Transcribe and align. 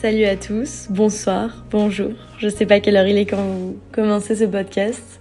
Salut 0.00 0.26
à 0.26 0.36
tous, 0.36 0.86
bonsoir, 0.90 1.64
bonjour. 1.72 2.12
Je 2.38 2.48
sais 2.48 2.66
pas 2.66 2.78
quelle 2.78 2.96
heure 2.96 3.08
il 3.08 3.18
est 3.18 3.26
quand 3.26 3.42
vous 3.42 3.76
commencez 3.90 4.36
ce 4.36 4.44
podcast. 4.44 5.18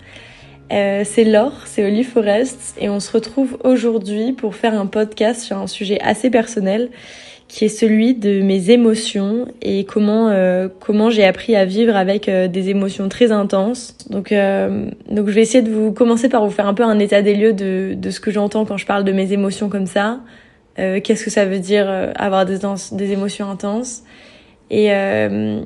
Euh, 0.72 1.02
c'est 1.04 1.24
Laure, 1.24 1.66
c'est 1.66 1.84
Olive 1.84 2.08
Forest 2.08 2.76
et 2.80 2.88
on 2.88 3.00
se 3.00 3.12
retrouve 3.12 3.58
aujourd'hui 3.64 4.34
pour 4.34 4.54
faire 4.54 4.80
un 4.80 4.86
podcast 4.86 5.42
sur 5.42 5.58
un 5.58 5.66
sujet 5.66 6.00
assez 6.02 6.30
personnel 6.30 6.92
qui 7.48 7.66
est 7.66 7.70
celui 7.70 8.14
de 8.14 8.44
mes 8.44 8.70
émotions 8.70 9.48
et 9.64 9.84
comment 9.84 10.30
euh, 10.30 10.68
comment 10.80 11.10
j'ai 11.10 11.26
appris 11.26 11.56
à 11.56 11.66
vivre 11.66 11.96
avec 11.96 12.30
euh, 12.30 12.48
des 12.48 12.70
émotions 12.70 13.10
très 13.10 13.32
intenses. 13.32 13.98
Donc 14.12 14.32
donc 14.32 15.28
je 15.28 15.34
vais 15.34 15.42
essayer 15.42 15.64
de 15.64 15.72
vous 15.72 15.92
commencer 15.92 16.30
par 16.30 16.46
vous 16.46 16.52
faire 16.52 16.68
un 16.68 16.76
peu 16.76 16.84
un 16.84 17.00
état 17.00 17.24
des 17.24 17.34
lieux 17.34 17.54
de 17.54 17.96
de 17.98 18.10
ce 18.12 18.20
que 18.20 18.30
j'entends 18.30 18.64
quand 18.64 18.78
je 18.78 18.86
parle 18.86 19.06
de 19.06 19.12
mes 19.12 19.34
émotions 19.34 19.70
comme 19.70 19.88
ça. 19.88 20.20
Qu'est-ce 20.76 21.26
que 21.26 21.32
ça 21.32 21.46
veut 21.46 21.58
dire 21.58 21.90
avoir 22.16 22.46
des 22.46 23.12
émotions 23.12 23.50
intenses? 23.50 24.04
Et, 24.70 24.92
euh, 24.92 25.62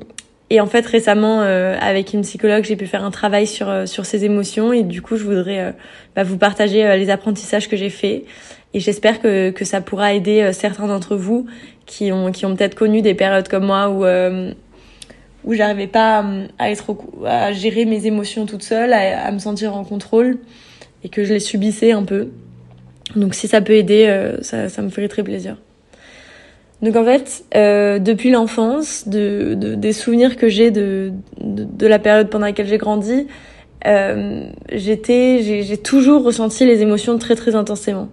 et 0.50 0.60
en 0.60 0.66
fait, 0.66 0.86
récemment, 0.86 1.40
euh, 1.42 1.76
avec 1.80 2.12
une 2.12 2.22
psychologue, 2.22 2.64
j'ai 2.64 2.76
pu 2.76 2.86
faire 2.86 3.04
un 3.04 3.10
travail 3.10 3.46
sur 3.46 3.68
euh, 3.68 3.86
sur 3.86 4.06
ces 4.06 4.24
émotions 4.24 4.72
et 4.72 4.82
du 4.82 5.02
coup, 5.02 5.16
je 5.16 5.24
voudrais 5.24 5.74
bah, 6.14 6.22
vous 6.24 6.38
partager 6.38 6.96
les 6.96 7.10
apprentissages 7.10 7.68
que 7.68 7.76
j'ai 7.76 7.90
faits 7.90 8.24
et 8.74 8.80
j'espère 8.80 9.20
que 9.20 9.50
que 9.50 9.64
ça 9.64 9.80
pourra 9.80 10.14
aider 10.14 10.52
certains 10.52 10.86
d'entre 10.86 11.16
vous 11.16 11.46
qui 11.86 12.12
ont 12.12 12.32
qui 12.32 12.46
ont 12.46 12.54
peut-être 12.54 12.74
connu 12.74 13.02
des 13.02 13.14
périodes 13.14 13.48
comme 13.48 13.66
moi 13.66 13.90
où 13.90 14.04
où 15.44 15.54
j'arrivais 15.54 15.88
pas 15.88 16.24
à 16.58 16.70
être 16.70 16.96
à 17.26 17.52
gérer 17.52 17.84
mes 17.84 18.06
émotions 18.06 18.46
toute 18.46 18.62
seule, 18.62 18.92
à, 18.92 19.26
à, 19.26 19.32
me 19.32 19.40
sentir 19.40 19.74
en 19.74 19.84
contrôle 19.84 20.38
et 21.02 21.08
que 21.08 21.24
je 21.24 21.32
les 21.32 21.40
subissais 21.40 21.90
un 21.90 22.04
peu. 22.04 22.28
Donc 23.16 23.34
si 23.34 23.48
ça 23.48 23.60
peut 23.60 23.74
aider, 23.74 24.32
ça 24.42 24.68
ça 24.68 24.82
me 24.82 24.88
ferait 24.90 25.08
très 25.08 25.24
plaisir. 25.24 25.56
Donc 26.82 26.96
en 26.96 27.04
fait, 27.04 27.44
euh, 27.54 28.00
depuis 28.00 28.30
l'enfance, 28.30 29.06
de, 29.06 29.54
de, 29.54 29.74
des 29.76 29.92
souvenirs 29.92 30.36
que 30.36 30.48
j'ai 30.48 30.72
de, 30.72 31.12
de, 31.40 31.64
de, 31.64 31.86
la 31.86 32.00
période 32.00 32.28
pendant 32.28 32.46
laquelle 32.46 32.66
j'ai 32.66 32.78
grandi, 32.78 33.28
euh, 33.86 34.44
j'étais, 34.72 35.62
j'ai 35.62 35.76
toujours 35.78 36.24
ressenti 36.24 36.66
les 36.66 36.82
émotions 36.82 37.18
très 37.18 37.36
très 37.36 37.54
intensément. 37.54 38.08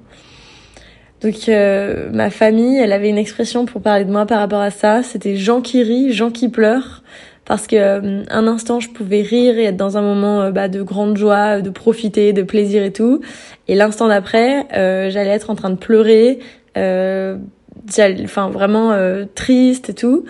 Donc 1.22 1.50
euh, 1.50 2.10
ma 2.14 2.30
famille, 2.30 2.78
elle 2.78 2.94
avait 2.94 3.10
une 3.10 3.18
expression 3.18 3.66
pour 3.66 3.82
parler 3.82 4.06
de 4.06 4.12
moi 4.12 4.26
par 4.26 4.40
rapport 4.40 4.62
à 4.62 4.72
ça. 4.72 5.04
C'était 5.04 5.36
Jean 5.36 5.62
qui 5.62 5.84
rit, 5.84 6.14
Jean 6.14 6.30
qui 6.32 6.48
pleure, 6.48 7.04
parce 7.46 7.68
que 7.68 7.76
euh, 7.76 8.24
un 8.30 8.48
instant 8.48 8.80
je 8.80 8.90
pouvais 8.90 9.22
rire 9.22 9.58
et 9.58 9.66
être 9.66 9.78
dans 9.78 9.98
un 9.98 10.02
moment 10.02 10.42
euh, 10.42 10.52
bah, 10.52 10.68
de 10.70 10.82
grande 10.82 11.18
joie, 11.18 11.62
de 11.62 11.70
profiter, 11.72 12.34
de 12.34 12.44
plaisir 12.44 12.84
et 12.84 12.94
tout, 12.94 13.22
et 13.68 13.76
l'instant 13.76 14.08
d'après, 14.08 14.68
euh, 14.78 15.10
j'allais 15.10 15.32
être 15.32 15.50
en 15.50 15.56
train 15.56 15.72
de 15.72 15.76
pleurer. 15.76 16.40
Euh, 16.78 17.38
enfin 18.24 18.50
vraiment 18.50 18.92
euh, 18.92 19.26
triste 19.36 19.90
et 19.90 19.94
tout. 19.94 20.26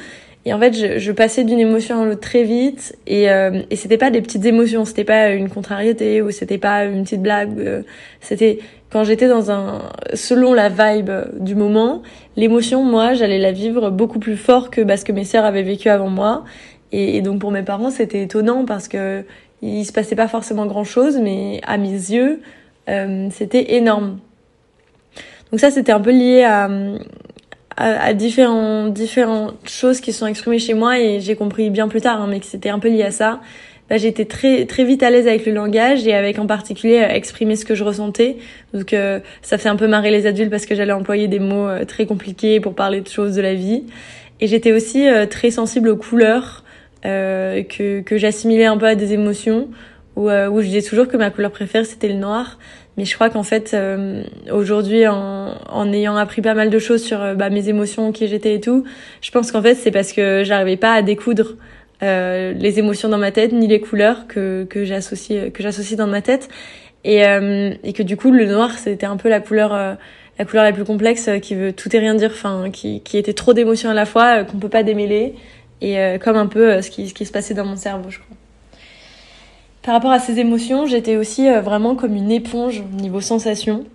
Et 0.45 0.53
en 0.53 0.59
fait, 0.59 0.73
je, 0.73 0.99
je 0.99 1.11
passais 1.11 1.43
d'une 1.43 1.59
émotion 1.59 2.01
à 2.01 2.05
l'autre 2.05 2.21
très 2.21 2.43
vite. 2.43 2.97
Et, 3.07 3.29
euh, 3.29 3.61
et 3.69 3.75
c'était 3.75 3.97
pas 3.97 4.09
des 4.09 4.21
petites 4.21 4.45
émotions, 4.45 4.85
c'était 4.85 5.03
pas 5.03 5.29
une 5.31 5.49
contrariété 5.49 6.21
ou 6.21 6.31
c'était 6.31 6.57
pas 6.57 6.85
une 6.85 7.03
petite 7.03 7.21
blague. 7.21 7.59
Euh, 7.59 7.81
c'était 8.21 8.59
quand 8.89 9.03
j'étais 9.03 9.27
dans 9.27 9.51
un, 9.51 9.81
selon 10.13 10.53
la 10.53 10.69
vibe 10.69 11.11
du 11.39 11.55
moment, 11.55 12.01
l'émotion, 12.37 12.83
moi, 12.83 13.13
j'allais 13.13 13.37
la 13.37 13.51
vivre 13.51 13.91
beaucoup 13.91 14.19
plus 14.19 14.37
fort 14.37 14.71
que 14.71 14.81
parce 14.81 15.03
que 15.03 15.11
mes 15.11 15.25
sœurs 15.25 15.45
avaient 15.45 15.63
vécu 15.63 15.89
avant 15.89 16.09
moi. 16.09 16.45
Et, 16.91 17.17
et 17.17 17.21
donc 17.21 17.39
pour 17.39 17.51
mes 17.51 17.63
parents, 17.63 17.91
c'était 17.91 18.23
étonnant 18.23 18.65
parce 18.65 18.87
que 18.87 19.23
il 19.61 19.85
se 19.85 19.91
passait 19.91 20.15
pas 20.15 20.27
forcément 20.27 20.65
grand 20.65 20.83
chose, 20.83 21.19
mais 21.21 21.59
à 21.65 21.77
mes 21.77 21.91
yeux, 21.91 22.41
euh, 22.89 23.27
c'était 23.31 23.75
énorme. 23.75 24.19
Donc 25.51 25.59
ça, 25.59 25.71
c'était 25.71 25.91
un 25.91 25.99
peu 25.99 26.11
lié 26.11 26.43
à, 26.43 26.69
à, 27.79 28.13
différents, 28.13 28.89
différentes 28.89 29.69
choses 29.69 30.01
qui 30.01 30.11
sont 30.11 30.27
exprimées 30.27 30.59
chez 30.59 30.73
moi 30.73 30.99
et 30.99 31.21
j'ai 31.21 31.35
compris 31.35 31.69
bien 31.69 31.87
plus 31.87 32.01
tard, 32.01 32.21
hein, 32.21 32.27
mais 32.29 32.41
que 32.41 32.45
c'était 32.45 32.69
un 32.69 32.79
peu 32.79 32.89
lié 32.89 33.03
à 33.03 33.11
ça. 33.11 33.39
Bah, 33.89 33.97
j'étais 33.97 34.25
très 34.25 34.65
très 34.65 34.83
vite 34.83 35.01
à 35.01 35.09
l'aise 35.09 35.27
avec 35.27 35.45
le 35.45 35.53
langage 35.53 36.05
et 36.05 36.13
avec 36.13 36.37
en 36.37 36.45
particulier 36.45 36.99
euh, 36.99 37.07
exprimer 37.07 37.55
ce 37.55 37.65
que 37.65 37.73
je 37.73 37.83
ressentais. 37.83 38.35
Donc 38.73 38.93
euh, 38.93 39.19
ça 39.41 39.57
fait 39.57 39.69
un 39.69 39.77
peu 39.77 39.87
marrer 39.87 40.11
les 40.11 40.27
adultes 40.27 40.51
parce 40.51 40.65
que 40.65 40.75
j'allais 40.75 40.91
employer 40.91 41.27
des 41.27 41.39
mots 41.39 41.67
euh, 41.67 41.85
très 41.85 42.05
compliqués 42.05 42.59
pour 42.59 42.75
parler 42.75 43.01
de 43.01 43.07
choses 43.07 43.35
de 43.35 43.41
la 43.41 43.55
vie. 43.55 43.85
Et 44.41 44.47
j'étais 44.47 44.71
aussi 44.71 45.05
très 45.29 45.51
sensible 45.51 45.89
aux 45.89 45.97
couleurs 45.97 46.63
que 47.03 47.99
que 47.99 48.17
j'assimilais 48.17 48.65
un 48.65 48.77
peu 48.77 48.85
à 48.85 48.95
des 48.95 49.11
émotions. 49.11 49.67
Où, 50.15 50.29
où 50.29 50.61
je 50.61 50.65
disais 50.65 50.81
toujours 50.81 51.07
que 51.07 51.17
ma 51.17 51.29
couleur 51.29 51.51
préférée 51.51 51.83
c'était 51.83 52.07
le 52.07 52.15
noir 52.15 52.57
mais 52.99 53.05
je 53.05 53.15
crois 53.15 53.29
qu'en 53.29 53.43
fait, 53.43 53.73
euh, 53.73 54.23
aujourd'hui, 54.51 55.07
en, 55.07 55.55
en, 55.69 55.93
ayant 55.93 56.17
appris 56.17 56.41
pas 56.41 56.53
mal 56.53 56.69
de 56.69 56.79
choses 56.79 57.01
sur 57.01 57.21
euh, 57.21 57.33
bah, 57.33 57.49
mes 57.49 57.69
émotions, 57.69 58.11
qui 58.11 58.27
j'étais 58.27 58.55
et 58.55 58.59
tout, 58.59 58.83
je 59.21 59.31
pense 59.31 59.53
qu'en 59.53 59.61
fait, 59.61 59.75
c'est 59.75 59.91
parce 59.91 60.11
que 60.11 60.43
j'arrivais 60.43 60.75
pas 60.75 60.91
à 60.91 61.01
découdre 61.01 61.55
euh, 62.03 62.51
les 62.51 62.77
émotions 62.77 63.07
dans 63.07 63.17
ma 63.17 63.31
tête, 63.31 63.53
ni 63.53 63.67
les 63.67 63.79
couleurs 63.79 64.27
que, 64.27 64.65
que 64.69 64.83
j'associe 64.83 65.49
que 65.53 65.63
j'associe 65.63 65.97
dans 65.97 66.07
ma 66.07 66.21
tête, 66.21 66.49
et, 67.05 67.25
euh, 67.25 67.73
et 67.85 67.93
que 67.93 68.03
du 68.03 68.17
coup, 68.17 68.31
le 68.31 68.45
noir, 68.45 68.77
c'était 68.77 69.05
un 69.05 69.15
peu 69.15 69.29
la 69.29 69.39
couleur 69.39 69.69
la 69.69 70.45
couleur 70.45 70.65
la 70.65 70.73
plus 70.73 70.83
complexe, 70.83 71.29
qui 71.41 71.55
veut 71.55 71.71
tout 71.71 71.95
et 71.95 71.99
rien 71.99 72.15
dire, 72.15 72.31
enfin, 72.33 72.69
qui, 72.69 72.99
qui 73.01 73.17
était 73.17 73.31
trop 73.31 73.53
d'émotions 73.53 73.89
à 73.89 73.93
la 73.93 74.05
fois, 74.05 74.43
qu'on 74.43 74.57
peut 74.57 74.67
pas 74.67 74.83
démêler, 74.83 75.35
et 75.79 75.97
comme 76.19 76.35
un 76.35 76.47
peu 76.47 76.81
ce 76.81 76.89
qui, 76.89 77.07
ce 77.07 77.13
qui 77.13 77.25
se 77.25 77.31
passait 77.31 77.53
dans 77.53 77.65
mon 77.65 77.77
cerveau, 77.77 78.09
je 78.09 78.19
crois. 78.19 78.38
Par 79.81 79.93
rapport 79.93 80.11
à 80.11 80.19
ces 80.19 80.39
émotions, 80.39 80.85
j'étais 80.85 81.15
aussi 81.15 81.47
euh, 81.47 81.61
vraiment 81.61 81.95
comme 81.95 82.15
une 82.15 82.31
éponge 82.31 82.83
niveau 82.91 83.21
sensation. 83.21 83.85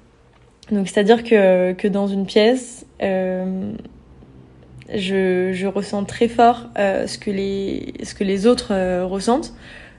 Donc 0.70 0.88
c'est-à-dire 0.88 1.22
que, 1.22 1.72
que 1.72 1.88
dans 1.88 2.06
une 2.06 2.24
pièce, 2.24 2.86
euh, 3.02 3.72
je, 4.92 5.52
je 5.52 5.66
ressens 5.66 6.04
très 6.04 6.28
fort 6.28 6.68
euh, 6.78 7.06
ce, 7.06 7.18
que 7.18 7.30
les, 7.30 7.92
ce 8.02 8.14
que 8.14 8.24
les 8.24 8.46
autres 8.46 8.72
euh, 8.72 9.04
ressentent. 9.04 9.52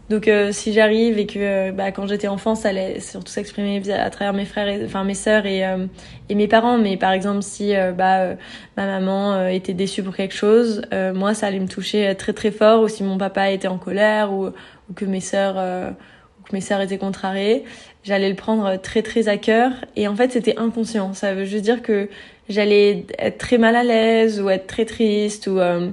Donc 0.09 0.27
euh, 0.27 0.51
si 0.51 0.73
j'arrive 0.73 1.17
et 1.17 1.25
que 1.25 1.71
bah, 1.71 1.91
quand 1.91 2.05
j'étais 2.07 2.27
enfant, 2.27 2.53
ça 2.55 2.69
allait 2.69 2.99
surtout 2.99 3.31
s'exprimer 3.31 3.81
à 3.91 4.09
travers 4.11 4.33
mes 4.33 4.45
frères, 4.45 4.67
et, 4.67 4.85
enfin 4.85 5.03
mes 5.03 5.15
sœurs 5.15 5.47
et, 5.47 5.63
et 6.29 6.35
mes 6.35 6.47
parents. 6.47 6.77
Mais 6.77 6.95
par 6.95 7.11
exemple, 7.11 7.41
si 7.41 7.73
bah, 7.97 8.35
ma 8.77 8.85
maman 8.85 9.47
était 9.47 9.73
déçue 9.73 10.03
pour 10.03 10.15
quelque 10.15 10.35
chose, 10.35 10.83
moi 11.15 11.33
ça 11.33 11.47
allait 11.47 11.59
me 11.59 11.67
toucher 11.67 12.13
très 12.13 12.33
très 12.33 12.51
fort. 12.51 12.83
Ou 12.83 12.87
si 12.87 13.01
mon 13.01 13.17
papa 13.17 13.49
était 13.49 13.67
en 13.67 13.79
colère 13.79 14.31
ou 14.31 14.51
ou 14.89 14.93
que 14.93 15.05
mes 15.05 15.19
sœurs 15.19 15.55
euh, 15.57 15.91
que 16.45 16.53
mes 16.53 16.61
sœurs 16.61 16.81
étaient 16.81 16.99
contrariées, 16.99 17.63
j'allais 18.03 18.29
le 18.29 18.35
prendre 18.35 18.75
très 18.77 19.01
très 19.01 19.27
à 19.27 19.37
cœur. 19.37 19.71
Et 19.95 20.07
en 20.07 20.15
fait 20.15 20.31
c'était 20.31 20.57
inconscient. 20.57 21.13
Ça 21.13 21.33
veut 21.33 21.45
juste 21.45 21.63
dire 21.63 21.81
que 21.81 22.09
j'allais 22.49 23.05
être 23.17 23.37
très 23.37 23.57
mal 23.57 23.75
à 23.75 23.83
l'aise 23.83 24.41
ou 24.41 24.49
être 24.49 24.67
très 24.67 24.85
triste 24.85 25.47
ou, 25.47 25.59
euh, 25.59 25.89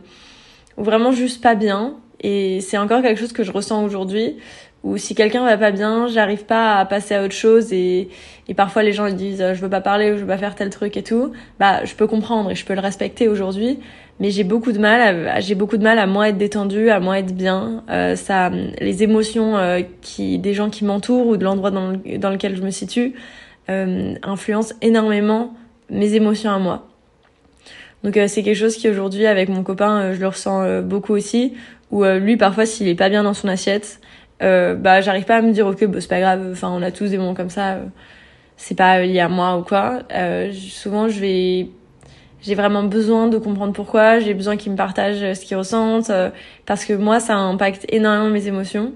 ou 0.76 0.84
vraiment 0.84 1.12
juste 1.12 1.42
pas 1.42 1.54
bien. 1.54 1.96
Et 2.20 2.60
c'est 2.60 2.78
encore 2.78 3.02
quelque 3.02 3.18
chose 3.18 3.32
que 3.32 3.44
je 3.44 3.50
ressens 3.50 3.84
aujourd'hui 3.84 4.36
ou 4.84 4.96
si 4.96 5.14
quelqu'un 5.14 5.44
va 5.44 5.56
pas 5.56 5.70
bien, 5.70 6.06
j'arrive 6.08 6.44
pas 6.44 6.78
à 6.78 6.84
passer 6.84 7.14
à 7.14 7.22
autre 7.24 7.34
chose 7.34 7.72
et, 7.72 8.08
et 8.48 8.54
parfois 8.54 8.82
les 8.82 8.92
gens 8.92 9.06
ils 9.06 9.16
disent 9.16 9.44
je 9.54 9.60
veux 9.60 9.70
pas 9.70 9.80
parler 9.80 10.10
ou 10.10 10.16
je 10.16 10.20
veux 10.22 10.26
pas 10.26 10.38
faire 10.38 10.54
tel 10.54 10.70
truc 10.70 10.96
et 10.96 11.02
tout, 11.02 11.32
bah 11.60 11.84
je 11.84 11.94
peux 11.94 12.06
comprendre 12.06 12.50
et 12.50 12.54
je 12.54 12.64
peux 12.64 12.74
le 12.74 12.80
respecter 12.80 13.28
aujourd'hui, 13.28 13.78
mais 14.18 14.30
j'ai 14.30 14.44
beaucoup 14.44 14.72
de 14.72 14.78
mal 14.78 15.28
à, 15.28 15.40
j'ai 15.40 15.54
beaucoup 15.54 15.76
de 15.76 15.82
mal 15.82 15.98
à 15.98 16.06
moi 16.06 16.28
être 16.28 16.38
détendue, 16.38 16.90
à 16.90 17.00
moi 17.00 17.18
être 17.18 17.34
bien, 17.34 17.84
euh, 17.90 18.16
ça 18.16 18.50
les 18.50 19.02
émotions 19.02 19.56
euh, 19.56 19.80
qui 20.00 20.38
des 20.38 20.54
gens 20.54 20.70
qui 20.70 20.84
m'entourent 20.84 21.28
ou 21.28 21.36
de 21.36 21.44
l'endroit 21.44 21.70
dans, 21.70 21.92
dans 22.18 22.30
lequel 22.30 22.56
je 22.56 22.62
me 22.62 22.70
situe 22.70 23.14
euh, 23.70 24.14
influencent 24.24 24.74
énormément 24.82 25.54
mes 25.88 26.14
émotions 26.14 26.50
à 26.50 26.58
moi. 26.58 26.88
Donc 28.02 28.16
euh, 28.16 28.26
c'est 28.26 28.42
quelque 28.42 28.56
chose 28.56 28.76
qui 28.76 28.88
aujourd'hui 28.88 29.26
avec 29.26 29.48
mon 29.48 29.62
copain 29.62 30.00
euh, 30.00 30.14
je 30.14 30.20
le 30.20 30.26
ressens 30.26 30.82
beaucoup 30.82 31.12
aussi. 31.12 31.54
Où 31.92 32.04
lui 32.04 32.38
parfois 32.38 32.64
s'il 32.64 32.88
est 32.88 32.94
pas 32.94 33.10
bien 33.10 33.22
dans 33.22 33.34
son 33.34 33.48
assiette 33.48 34.00
euh, 34.42 34.74
bah 34.74 35.00
j'arrive 35.00 35.24
pas 35.24 35.36
à 35.36 35.42
me 35.42 35.52
dire 35.52 35.66
ok 35.66 35.84
bah, 35.86 36.00
c'est 36.00 36.08
pas 36.08 36.20
grave 36.20 36.48
enfin 36.52 36.68
on 36.70 36.82
a 36.82 36.90
tous 36.90 37.10
des 37.10 37.18
moments 37.18 37.34
comme 37.34 37.50
ça 37.50 37.74
euh, 37.74 37.84
c'est 38.56 38.76
pas 38.76 39.00
lié 39.02 39.20
à 39.20 39.28
moi 39.28 39.56
ou 39.58 39.62
quoi. 39.62 40.00
Euh, 40.12 40.52
souvent 40.52 41.08
je 41.08 41.20
vais 41.20 41.68
j'ai 42.42 42.54
vraiment 42.56 42.82
besoin 42.82 43.28
de 43.28 43.38
comprendre 43.38 43.72
pourquoi 43.72 44.18
j'ai 44.18 44.34
besoin 44.34 44.56
qu'ils 44.56 44.72
me 44.72 44.76
partagent 44.76 45.34
ce 45.34 45.44
qu'ils 45.44 45.56
ressentent 45.56 46.10
parce 46.66 46.84
que 46.84 46.92
moi 46.94 47.20
ça 47.20 47.36
impacte 47.36 47.86
énormément 47.88 48.30
mes 48.30 48.48
émotions. 48.48 48.92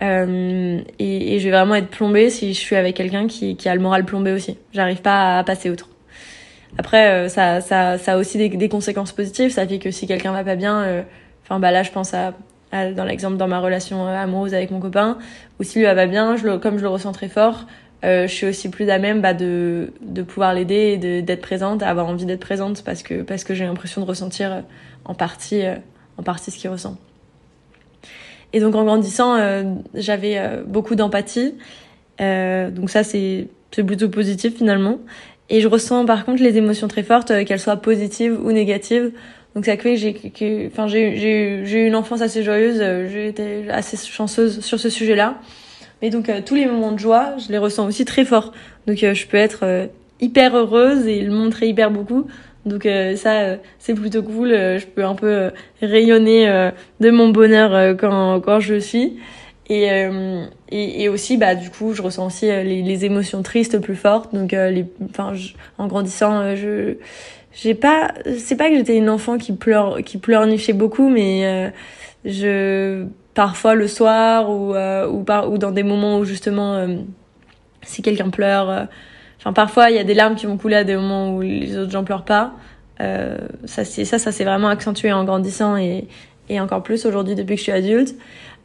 Et, 0.00 0.84
et, 0.98 1.38
je 1.38 1.44
vais 1.44 1.52
vraiment 1.52 1.76
être 1.76 1.86
plombée 1.86 2.28
si 2.28 2.54
je 2.54 2.58
suis 2.58 2.74
avec 2.74 2.96
quelqu'un 2.96 3.28
qui, 3.28 3.54
qui 3.56 3.68
a 3.68 3.74
le 3.76 3.80
moral 3.80 4.04
plombé 4.04 4.32
aussi. 4.32 4.58
J'arrive 4.72 5.00
pas 5.00 5.38
à 5.38 5.44
passer 5.44 5.70
outre. 5.70 5.88
Après 6.76 7.28
ça 7.28 7.60
ça 7.60 7.98
ça 7.98 8.14
a 8.14 8.16
aussi 8.16 8.36
des, 8.36 8.48
des 8.48 8.68
conséquences 8.68 9.12
positives. 9.12 9.52
Ça 9.52 9.66
fait 9.66 9.78
que 9.78 9.92
si 9.92 10.08
quelqu'un 10.08 10.32
va 10.32 10.42
pas 10.42 10.56
bien 10.56 11.04
enfin 11.44 11.60
bah 11.60 11.70
là 11.70 11.84
je 11.84 11.92
pense 11.92 12.14
à 12.14 12.34
dans 12.72 13.04
l'exemple 13.04 13.36
dans 13.36 13.48
ma 13.48 13.60
relation 13.60 14.06
euh, 14.06 14.14
amoureuse 14.16 14.54
avec 14.54 14.70
mon 14.70 14.80
copain, 14.80 15.18
ou 15.60 15.62
si 15.62 15.78
lui 15.78 15.84
va 15.84 16.06
bien, 16.06 16.36
je 16.36 16.46
le, 16.46 16.58
comme 16.58 16.78
je 16.78 16.82
le 16.82 16.88
ressens 16.88 17.12
très 17.12 17.28
fort, 17.28 17.66
euh, 18.04 18.26
je 18.26 18.32
suis 18.32 18.46
aussi 18.46 18.68
plus 18.68 18.90
à 18.90 18.98
même 18.98 19.20
bah, 19.20 19.34
de, 19.34 19.92
de 20.00 20.22
pouvoir 20.22 20.54
l'aider 20.54 20.98
et 21.00 21.22
d'être 21.22 21.40
présente, 21.40 21.82
avoir 21.82 22.06
envie 22.08 22.24
d'être 22.24 22.40
présente 22.40 22.82
parce 22.82 23.02
que, 23.02 23.22
parce 23.22 23.44
que 23.44 23.54
j'ai 23.54 23.64
l'impression 23.64 24.00
de 24.00 24.06
ressentir 24.06 24.52
euh, 24.52 24.60
en 25.04 25.14
partie, 25.14 25.64
euh, 25.64 25.76
en 26.16 26.22
partie 26.22 26.50
ce 26.50 26.58
qu'il 26.58 26.70
ressent. 26.70 26.96
Et 28.52 28.60
donc 28.60 28.74
en 28.74 28.84
grandissant, 28.84 29.36
euh, 29.36 29.62
j'avais 29.94 30.38
beaucoup 30.66 30.94
d'empathie. 30.94 31.54
donc 32.18 32.90
ça, 32.90 33.02
c'est 33.02 33.48
plutôt 33.70 34.10
positif 34.10 34.56
finalement. 34.56 34.98
Et 35.48 35.60
je 35.60 35.68
ressens 35.68 36.04
par 36.04 36.24
contre 36.24 36.42
les 36.42 36.56
émotions 36.58 36.88
très 36.88 37.02
fortes, 37.02 37.44
qu'elles 37.44 37.60
soient 37.60 37.76
positives 37.76 38.38
ou 38.42 38.52
négatives. 38.52 39.12
Donc 39.54 39.66
ça 39.66 39.76
fait 39.76 39.96
j'ai, 39.96 40.14
que, 40.14 40.66
enfin 40.66 40.86
j'ai, 40.86 41.16
j'ai, 41.16 41.62
j'ai 41.64 41.84
eu 41.84 41.86
une 41.86 41.94
enfance 41.94 42.22
assez 42.22 42.42
joyeuse. 42.42 42.78
J'ai 43.10 43.28
été 43.28 43.70
assez 43.70 43.96
chanceuse 43.96 44.60
sur 44.60 44.80
ce 44.80 44.88
sujet-là. 44.88 45.38
Mais 46.00 46.10
donc 46.10 46.30
tous 46.44 46.54
les 46.54 46.66
moments 46.66 46.92
de 46.92 46.98
joie, 46.98 47.34
je 47.38 47.52
les 47.52 47.58
ressens 47.58 47.86
aussi 47.86 48.04
très 48.04 48.24
fort. 48.24 48.52
Donc 48.86 48.96
je 48.96 49.26
peux 49.26 49.36
être 49.36 49.88
hyper 50.20 50.56
heureuse 50.56 51.06
et 51.06 51.20
le 51.20 51.32
montrer 51.32 51.68
hyper 51.68 51.90
beaucoup. 51.90 52.26
Donc 52.64 52.88
ça, 53.16 53.56
c'est 53.78 53.94
plutôt 53.94 54.22
cool. 54.22 54.50
je 54.50 54.86
peux 54.86 55.04
un 55.04 55.14
peu 55.14 55.50
rayonner 55.80 56.70
de 57.00 57.10
mon 57.10 57.28
bonheur 57.28 57.96
quand 57.98 58.40
quand 58.40 58.58
je 58.58 58.80
suis. 58.80 59.18
Et, 59.68 59.84
et, 60.70 61.02
et, 61.02 61.08
aussi, 61.08 61.36
bah, 61.36 61.54
du 61.54 61.70
coup, 61.70 61.94
je 61.94 62.02
ressens 62.02 62.26
aussi 62.26 62.46
les, 62.46 62.82
les 62.82 63.04
émotions 63.04 63.42
tristes 63.42 63.78
plus 63.78 63.94
fortes. 63.94 64.34
Donc, 64.34 64.52
les, 64.52 64.84
enfin, 65.08 65.34
en 65.78 65.86
grandissant, 65.86 66.56
je, 66.56 66.96
j'ai 67.54 67.74
pas, 67.74 68.12
c'est 68.38 68.56
pas 68.56 68.70
que 68.70 68.76
j'étais 68.76 68.96
une 68.96 69.10
enfant 69.10 69.38
qui 69.38 69.52
pleure, 69.52 70.02
qui 70.02 70.18
pleurnichait 70.18 70.72
beaucoup, 70.72 71.08
mais 71.08 71.72
je, 72.24 73.04
parfois 73.34 73.74
le 73.74 73.86
soir 73.88 74.50
ou 74.50 74.74
ou, 74.74 75.22
par, 75.22 75.50
ou 75.50 75.58
dans 75.58 75.70
des 75.70 75.82
moments 75.82 76.18
où 76.18 76.24
justement, 76.24 76.86
si 77.82 78.02
quelqu'un 78.02 78.30
pleure 78.30 78.88
Enfin, 79.42 79.52
parfois, 79.52 79.90
il 79.90 79.96
y 79.96 79.98
a 79.98 80.04
des 80.04 80.14
larmes 80.14 80.36
qui 80.36 80.46
vont 80.46 80.56
couler 80.56 80.76
à 80.76 80.84
des 80.84 80.94
moments 80.94 81.34
où 81.34 81.40
les 81.40 81.76
autres 81.76 81.90
gens 81.90 82.04
pleurent 82.04 82.24
pas. 82.24 82.52
Euh, 83.00 83.38
ça, 83.64 83.84
c'est 83.84 84.04
ça, 84.04 84.20
ça 84.20 84.30
s'est 84.30 84.44
vraiment 84.44 84.68
accentué 84.68 85.12
en 85.12 85.24
grandissant 85.24 85.76
et, 85.76 86.06
et 86.48 86.60
encore 86.60 86.84
plus 86.84 87.04
aujourd'hui 87.06 87.34
depuis 87.34 87.56
que 87.56 87.58
je 87.58 87.64
suis 87.64 87.72
adulte. 87.72 88.14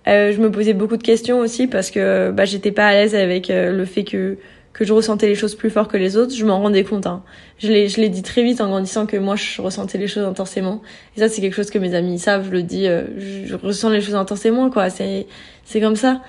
Euh, 0.07 0.31
je 0.31 0.39
me 0.39 0.51
posais 0.51 0.74
beaucoup 0.74 0.98
de 0.98 1.04
questions 1.04 1.39
aussi 1.39 1.66
parce 1.66 1.89
que 1.89 2.30
bah, 2.30 2.45
j'étais 2.45 2.72
pas 2.72 2.86
à 2.86 2.92
l'aise 2.92 3.16
avec 3.16 3.50
euh, 3.50 3.75
le 3.75 3.86
fait 3.86 4.04
que 4.04 4.38
que 4.77 4.85
je 4.85 4.94
ressentais 4.94 5.27
les 5.27 5.33
choses 5.33 5.56
plus 5.56 5.71
fort 5.71 5.88
que 5.88 5.97
les 5.97 6.18
autres. 6.18 6.35
Je 6.35 6.45
m'en 6.45 6.62
rendais 6.62 6.83
compte. 6.83 7.07
Hein. 7.07 7.24
Je 7.57 7.68
l'ai 7.68 7.89
je 7.89 8.00
l'ai 8.00 8.09
dit 8.09 8.21
très 8.21 8.44
vite 8.44 8.62
en 8.62 8.68
grandissant 8.68 9.07
que 9.07 9.18
moi 9.18 9.35
je 9.35 9.59
ressentais 9.59 9.97
les 9.97 10.07
choses 10.07 10.24
intensément. 10.24 10.83
Et 11.15 11.19
ça 11.19 11.29
c'est 11.29 11.41
quelque 11.41 11.56
chose 11.56 11.71
que 11.71 11.79
mes 11.79 11.95
amis 11.95 12.19
savent. 12.19 12.45
Je 12.45 12.51
le 12.51 12.62
dis. 12.62 12.88
Euh, 12.88 13.03
je, 13.18 13.56
ressens 13.56 13.89
les 13.89 14.01
choses 14.01 14.15
intensément 14.15 14.69
quoi. 14.69 14.91
C'est 14.91 15.25
c'est 15.65 15.81
comme 15.81 15.95
ça. 15.95 16.21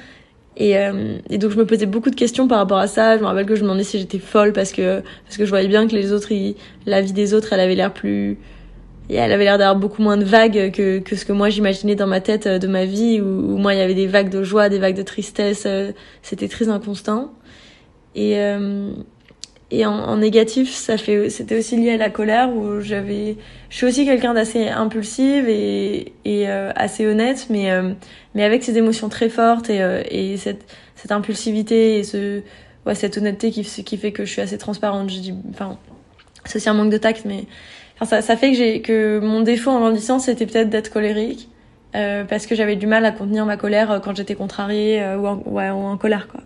Et, 0.57 0.77
euh, 0.79 1.19
et, 1.31 1.39
donc 1.39 1.53
je 1.53 1.57
me 1.57 1.67
posais 1.67 1.87
beaucoup 1.87 2.11
de 2.11 2.17
questions 2.17 2.49
par 2.49 2.59
rapport 2.59 2.79
à 2.79 2.89
ça. 2.89 3.17
Je 3.17 3.23
me 3.23 3.27
rappelle 3.27 3.47
que 3.47 3.55
je 3.55 3.61
me 3.61 3.67
demandais 3.67 3.85
si 3.85 3.99
j'étais 3.99 4.19
folle 4.19 4.55
parce 4.55 4.73
que 4.73 5.03
parce 5.25 5.37
que 5.37 5.45
je 5.45 5.51
voyais 5.51 5.69
bien 5.69 5.87
que 5.87 5.95
les 5.95 6.13
autres, 6.13 6.33
la 6.87 7.01
vie 7.03 7.13
des 7.13 7.35
autres, 7.35 7.53
elle 7.53 7.61
avait 7.61 7.77
l'air 7.77 7.93
plus, 7.93 8.39
et 9.11 9.17
elle 9.17 9.33
avait 9.33 9.45
l'air 9.45 9.59
d'avoir 9.59 9.77
beaucoup 9.77 10.03
moins 10.03 10.17
de 10.17 10.25
vagues 10.25 10.71
que 10.73 10.99
que 10.99 11.17
ce 11.17 11.25
que 11.25 11.33
moi 11.33 11.49
j'imaginais 11.49 11.95
dans 11.95 12.07
ma 12.07 12.21
tête 12.21 12.47
euh, 12.47 12.59
de 12.59 12.67
ma 12.67 12.85
vie 12.85 13.21
où, 13.21 13.57
moi 13.57 13.75
il 13.75 13.79
y 13.79 13.81
avait 13.81 13.95
des 13.95 14.07
vagues 14.07 14.31
de 14.31 14.43
joie, 14.43 14.69
des 14.69 14.79
vagues 14.79 14.97
de 14.97 15.03
tristesse. 15.03 15.65
Euh, 15.67 15.93
c'était 16.23 16.49
très 16.49 16.69
inconstant. 16.69 17.33
Et 18.15 18.37
et 19.71 19.85
en, 19.85 20.17
négatif, 20.17 20.73
ça 20.75 20.97
fait, 20.97 21.29
c'était 21.29 21.59
aussi 21.59 21.77
lié 21.77 21.91
à 21.93 21.97
la 21.99 22.09
colère 22.09 22.51
où 22.57 22.81
j'avais, 22.81 23.37
je 23.69 23.77
suis 23.77 23.87
aussi 23.87 24.07
quelqu'un 24.07 24.33
d'assez 24.33 24.69
impulsive 24.69 25.47
et, 25.47 26.15
et 26.25 26.49
euh, 26.49 26.73
assez 26.75 27.07
honnête, 27.07 27.49
mais 27.51 27.71
euh, 27.71 27.93
mais 28.35 28.45
avec 28.45 28.65
ces 28.65 28.79
émotions 28.79 29.11
très 29.11 29.29
fortes 29.29 29.69
et, 29.69 29.83
euh, 29.83 30.03
et 30.11 30.39
cette 30.39 30.65
cette 30.95 31.13
impulsivité 31.13 31.99
et 31.99 32.05
ce 32.05 32.41
ouais 32.87 32.95
cette 32.95 33.19
honnêteté 33.19 33.51
qui 33.51 33.63
qui 33.63 33.97
fait 33.99 34.13
que 34.13 34.25
je 34.25 34.31
suis 34.31 34.41
assez 34.41 34.57
transparente. 34.57 35.11
Je 35.11 35.19
dis, 35.21 35.35
enfin, 35.51 35.79
c'est 36.47 36.57
aussi 36.57 36.69
un 36.71 36.75
manque 36.75 36.91
de 36.91 36.97
tact, 36.97 37.27
mais 37.27 37.45
enfin 38.01 38.07
ça 38.07 38.23
ça 38.23 38.37
fait 38.39 38.53
que 38.53 38.57
j'ai 38.57 38.81
que 38.81 39.19
mon 39.19 39.43
défaut 39.43 39.71
en 39.71 39.81
grandissant 39.81 40.19
c'était 40.19 40.47
peut-être 40.47 40.71
d'être 40.71 40.91
colérique 40.91 41.51
parce 41.93 42.47
que 42.47 42.55
j'avais 42.55 42.77
du 42.77 42.87
mal 42.87 43.05
à 43.05 43.11
contenir 43.13 43.45
ma 43.45 43.57
colère 43.57 44.01
quand 44.05 44.17
j'étais 44.17 44.35
contrariée 44.35 45.03
ou 45.19 45.27
en, 45.27 45.43
ouais, 45.47 45.71
ou 45.71 45.79
en 45.79 45.97
colère 45.99 46.29
quoi. 46.29 46.43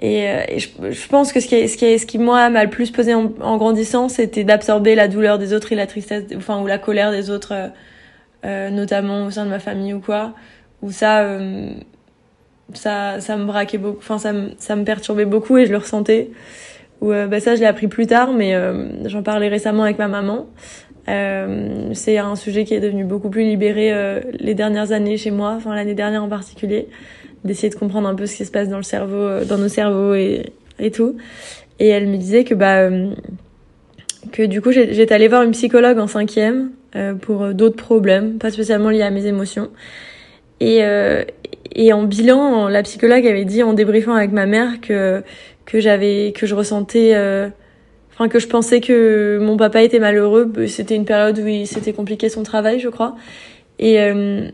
Et, 0.00 0.28
euh, 0.28 0.42
et 0.48 0.58
je, 0.58 1.08
pense 1.08 1.32
que 1.32 1.40
ce 1.40 1.46
qui, 1.46 1.68
ce 1.68 1.76
qui, 1.76 1.98
ce 1.98 2.06
qui 2.06 2.18
moi 2.18 2.48
m'a 2.48 2.64
le 2.64 2.70
plus 2.70 2.90
posé 2.90 3.12
en, 3.14 3.26
grandissant, 3.58 4.08
c'était 4.08 4.44
d'absorber 4.44 4.94
la 4.94 5.08
douleur 5.08 5.38
des 5.38 5.52
autres 5.52 5.72
et 5.72 5.76
la 5.76 5.86
tristesse, 5.86 6.24
enfin 6.36 6.60
ou 6.62 6.66
la 6.66 6.78
colère 6.78 7.10
des 7.10 7.30
autres, 7.30 7.52
euh, 7.52 7.68
euh 8.46 8.70
notamment 8.70 9.26
au 9.26 9.30
sein 9.30 9.44
de 9.44 9.50
ma 9.50 9.58
famille 9.58 9.92
ou 9.92 10.00
quoi, 10.00 10.32
où 10.80 10.90
ça, 10.90 11.20
euh, 11.24 11.70
ça, 12.72 13.20
ça 13.20 13.36
me 13.36 13.44
braquait 13.44 13.76
beaucoup, 13.76 13.98
enfin 13.98 14.16
ça 14.18 14.32
ça 14.56 14.74
me 14.74 14.84
perturbait 14.84 15.26
beaucoup 15.26 15.58
et 15.58 15.66
je 15.66 15.70
le 15.70 15.78
ressentais. 15.78 16.30
Ou 17.02 17.12
bah 17.12 17.40
ça, 17.40 17.54
je 17.54 17.60
l'ai 17.60 17.66
appris 17.66 17.88
plus 17.88 18.06
tard, 18.06 18.34
mais 18.34 18.54
j'en 19.06 19.22
parlais 19.22 19.48
récemment 19.48 19.84
avec 19.84 19.98
ma 19.98 20.06
maman. 20.06 20.48
c'est 21.06 22.18
un 22.18 22.36
sujet 22.36 22.64
qui 22.64 22.74
est 22.74 22.80
devenu 22.80 23.04
beaucoup 23.04 23.30
plus 23.30 23.42
libéré 23.44 24.20
les 24.38 24.52
dernières 24.52 24.92
années 24.92 25.16
chez 25.16 25.30
moi, 25.30 25.54
enfin 25.56 25.74
l'année 25.74 25.94
dernière 25.94 26.22
en 26.22 26.28
particulier 26.28 26.88
d'essayer 27.44 27.70
de 27.70 27.74
comprendre 27.74 28.08
un 28.08 28.14
peu 28.14 28.26
ce 28.26 28.36
qui 28.36 28.44
se 28.44 28.50
passe 28.50 28.68
dans 28.68 28.76
le 28.76 28.82
cerveau, 28.82 29.16
euh, 29.16 29.44
dans 29.44 29.58
nos 29.58 29.68
cerveaux 29.68 30.14
et, 30.14 30.52
et 30.78 30.90
tout. 30.90 31.16
Et 31.78 31.88
elle 31.88 32.08
me 32.08 32.16
disait 32.16 32.44
que 32.44 32.54
bah 32.54 32.80
euh, 32.80 33.12
que 34.32 34.42
du 34.42 34.60
coup 34.60 34.70
j'étais 34.70 35.12
allée 35.12 35.28
voir 35.28 35.42
une 35.42 35.52
psychologue 35.52 35.98
en 35.98 36.06
cinquième 36.06 36.70
euh, 36.94 37.14
pour 37.14 37.54
d'autres 37.54 37.76
problèmes, 37.76 38.38
pas 38.38 38.50
spécialement 38.50 38.90
liés 38.90 39.02
à 39.02 39.10
mes 39.10 39.26
émotions. 39.26 39.70
Et 40.60 40.82
et 41.72 41.92
en 41.94 42.02
bilan, 42.02 42.68
la 42.68 42.82
psychologue 42.82 43.26
avait 43.26 43.46
dit 43.46 43.62
en 43.62 43.72
débriefant 43.72 44.12
avec 44.12 44.30
ma 44.30 44.44
mère 44.44 44.82
que 44.82 45.22
que 45.64 45.80
j'avais 45.80 46.32
que 46.32 46.44
je 46.44 46.54
ressentais 46.54 47.14
enfin 48.12 48.28
que 48.28 48.38
je 48.38 48.46
pensais 48.46 48.82
que 48.82 49.38
mon 49.40 49.56
papa 49.56 49.80
était 49.82 50.00
malheureux, 50.00 50.52
c'était 50.66 50.96
une 50.96 51.06
période 51.06 51.38
où 51.38 51.64
c'était 51.64 51.94
compliqué 51.94 52.28
son 52.28 52.42
travail, 52.42 52.78
je 52.78 52.90
crois 52.90 53.16
et, 53.82 53.98
euh, 53.98 54.50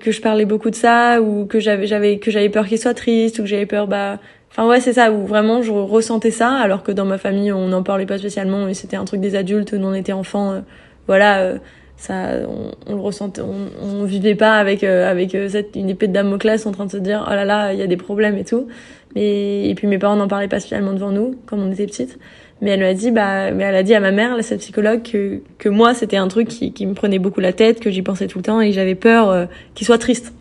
que, 0.00 0.10
je 0.10 0.20
parlais 0.22 0.46
beaucoup 0.46 0.70
de 0.70 0.74
ça 0.74 1.20
ou 1.20 1.44
que 1.44 1.60
j'avais 1.60 1.86
j'avais 1.86 2.18
que 2.18 2.30
j'avais 2.30 2.48
peur 2.48 2.66
qu'il 2.66 2.78
soit 2.78 2.94
triste 2.94 3.38
ou 3.38 3.42
que 3.42 3.48
j'avais 3.48 3.66
peur 3.66 3.86
bah 3.86 4.18
enfin 4.50 4.66
ouais 4.66 4.80
c'est 4.80 4.94
ça 4.94 5.12
où 5.12 5.26
vraiment 5.26 5.60
je 5.60 5.70
ressentais 5.70 6.30
ça 6.30 6.54
alors 6.54 6.82
que 6.82 6.90
dans 6.90 7.04
ma 7.04 7.18
famille 7.18 7.52
on 7.52 7.68
n'en 7.68 7.82
parlait 7.82 8.06
pas 8.06 8.16
spécialement 8.16 8.66
et 8.68 8.74
c'était 8.74 8.96
un 8.96 9.04
truc 9.04 9.20
des 9.20 9.36
adultes 9.36 9.74
nous 9.74 9.86
on 9.86 9.92
était 9.92 10.14
enfants 10.14 10.52
euh, 10.52 10.60
voilà 11.06 11.40
euh, 11.40 11.58
ça 12.00 12.30
on, 12.48 12.72
on, 12.90 12.94
le 12.96 13.00
ressentait 13.00 13.42
on, 13.42 13.68
on 13.82 14.04
vivait 14.04 14.34
pas 14.34 14.54
avec 14.54 14.82
avec 14.82 15.36
cette 15.48 15.76
une 15.76 15.90
épée 15.90 16.08
de 16.08 16.12
Damoclès 16.12 16.64
en 16.66 16.72
train 16.72 16.86
de 16.86 16.90
se 16.90 16.96
dire 16.96 17.24
oh 17.26 17.30
là 17.30 17.44
là 17.44 17.72
il 17.72 17.78
y 17.78 17.82
a 17.82 17.86
des 17.86 17.96
problèmes 17.96 18.36
et 18.36 18.44
tout 18.44 18.66
mais 19.14 19.68
et 19.68 19.74
puis 19.74 19.86
mes 19.86 19.98
parents 19.98 20.16
n'en 20.16 20.28
parlaient 20.28 20.48
pas 20.48 20.60
spécialement 20.60 20.92
devant 20.92 21.10
nous 21.10 21.36
quand 21.46 21.58
on 21.58 21.70
était 21.70 21.86
petites 21.86 22.18
mais 22.60 22.70
elle 22.70 22.80
m'a 22.80 22.94
dit, 22.94 23.10
bah, 23.10 23.50
mais 23.52 23.64
elle 23.64 23.74
a 23.74 23.82
dit 23.82 23.94
à 23.94 24.00
ma 24.00 24.10
mère, 24.10 24.36
cette 24.42 24.60
psychologue, 24.60 25.02
que, 25.02 25.40
que 25.58 25.68
moi, 25.68 25.94
c'était 25.94 26.18
un 26.18 26.28
truc 26.28 26.48
qui, 26.48 26.72
qui 26.72 26.86
me 26.86 26.94
prenait 26.94 27.18
beaucoup 27.18 27.40
la 27.40 27.52
tête, 27.52 27.80
que 27.80 27.90
j'y 27.90 28.02
pensais 28.02 28.26
tout 28.26 28.38
le 28.38 28.44
temps 28.44 28.60
et 28.60 28.72
j'avais 28.72 28.94
peur 28.94 29.30
euh, 29.30 29.46
qu'il 29.74 29.86
soit 29.86 29.98
triste. 29.98 30.34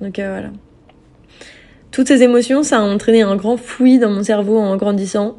Donc 0.00 0.18
euh, 0.18 0.30
voilà. 0.30 0.50
Toutes 1.90 2.08
ces 2.08 2.22
émotions, 2.22 2.62
ça 2.62 2.78
a 2.78 2.82
entraîné 2.82 3.22
un 3.22 3.34
grand 3.34 3.56
fouillis 3.56 3.98
dans 3.98 4.10
mon 4.10 4.22
cerveau 4.22 4.58
en 4.58 4.76
grandissant, 4.76 5.38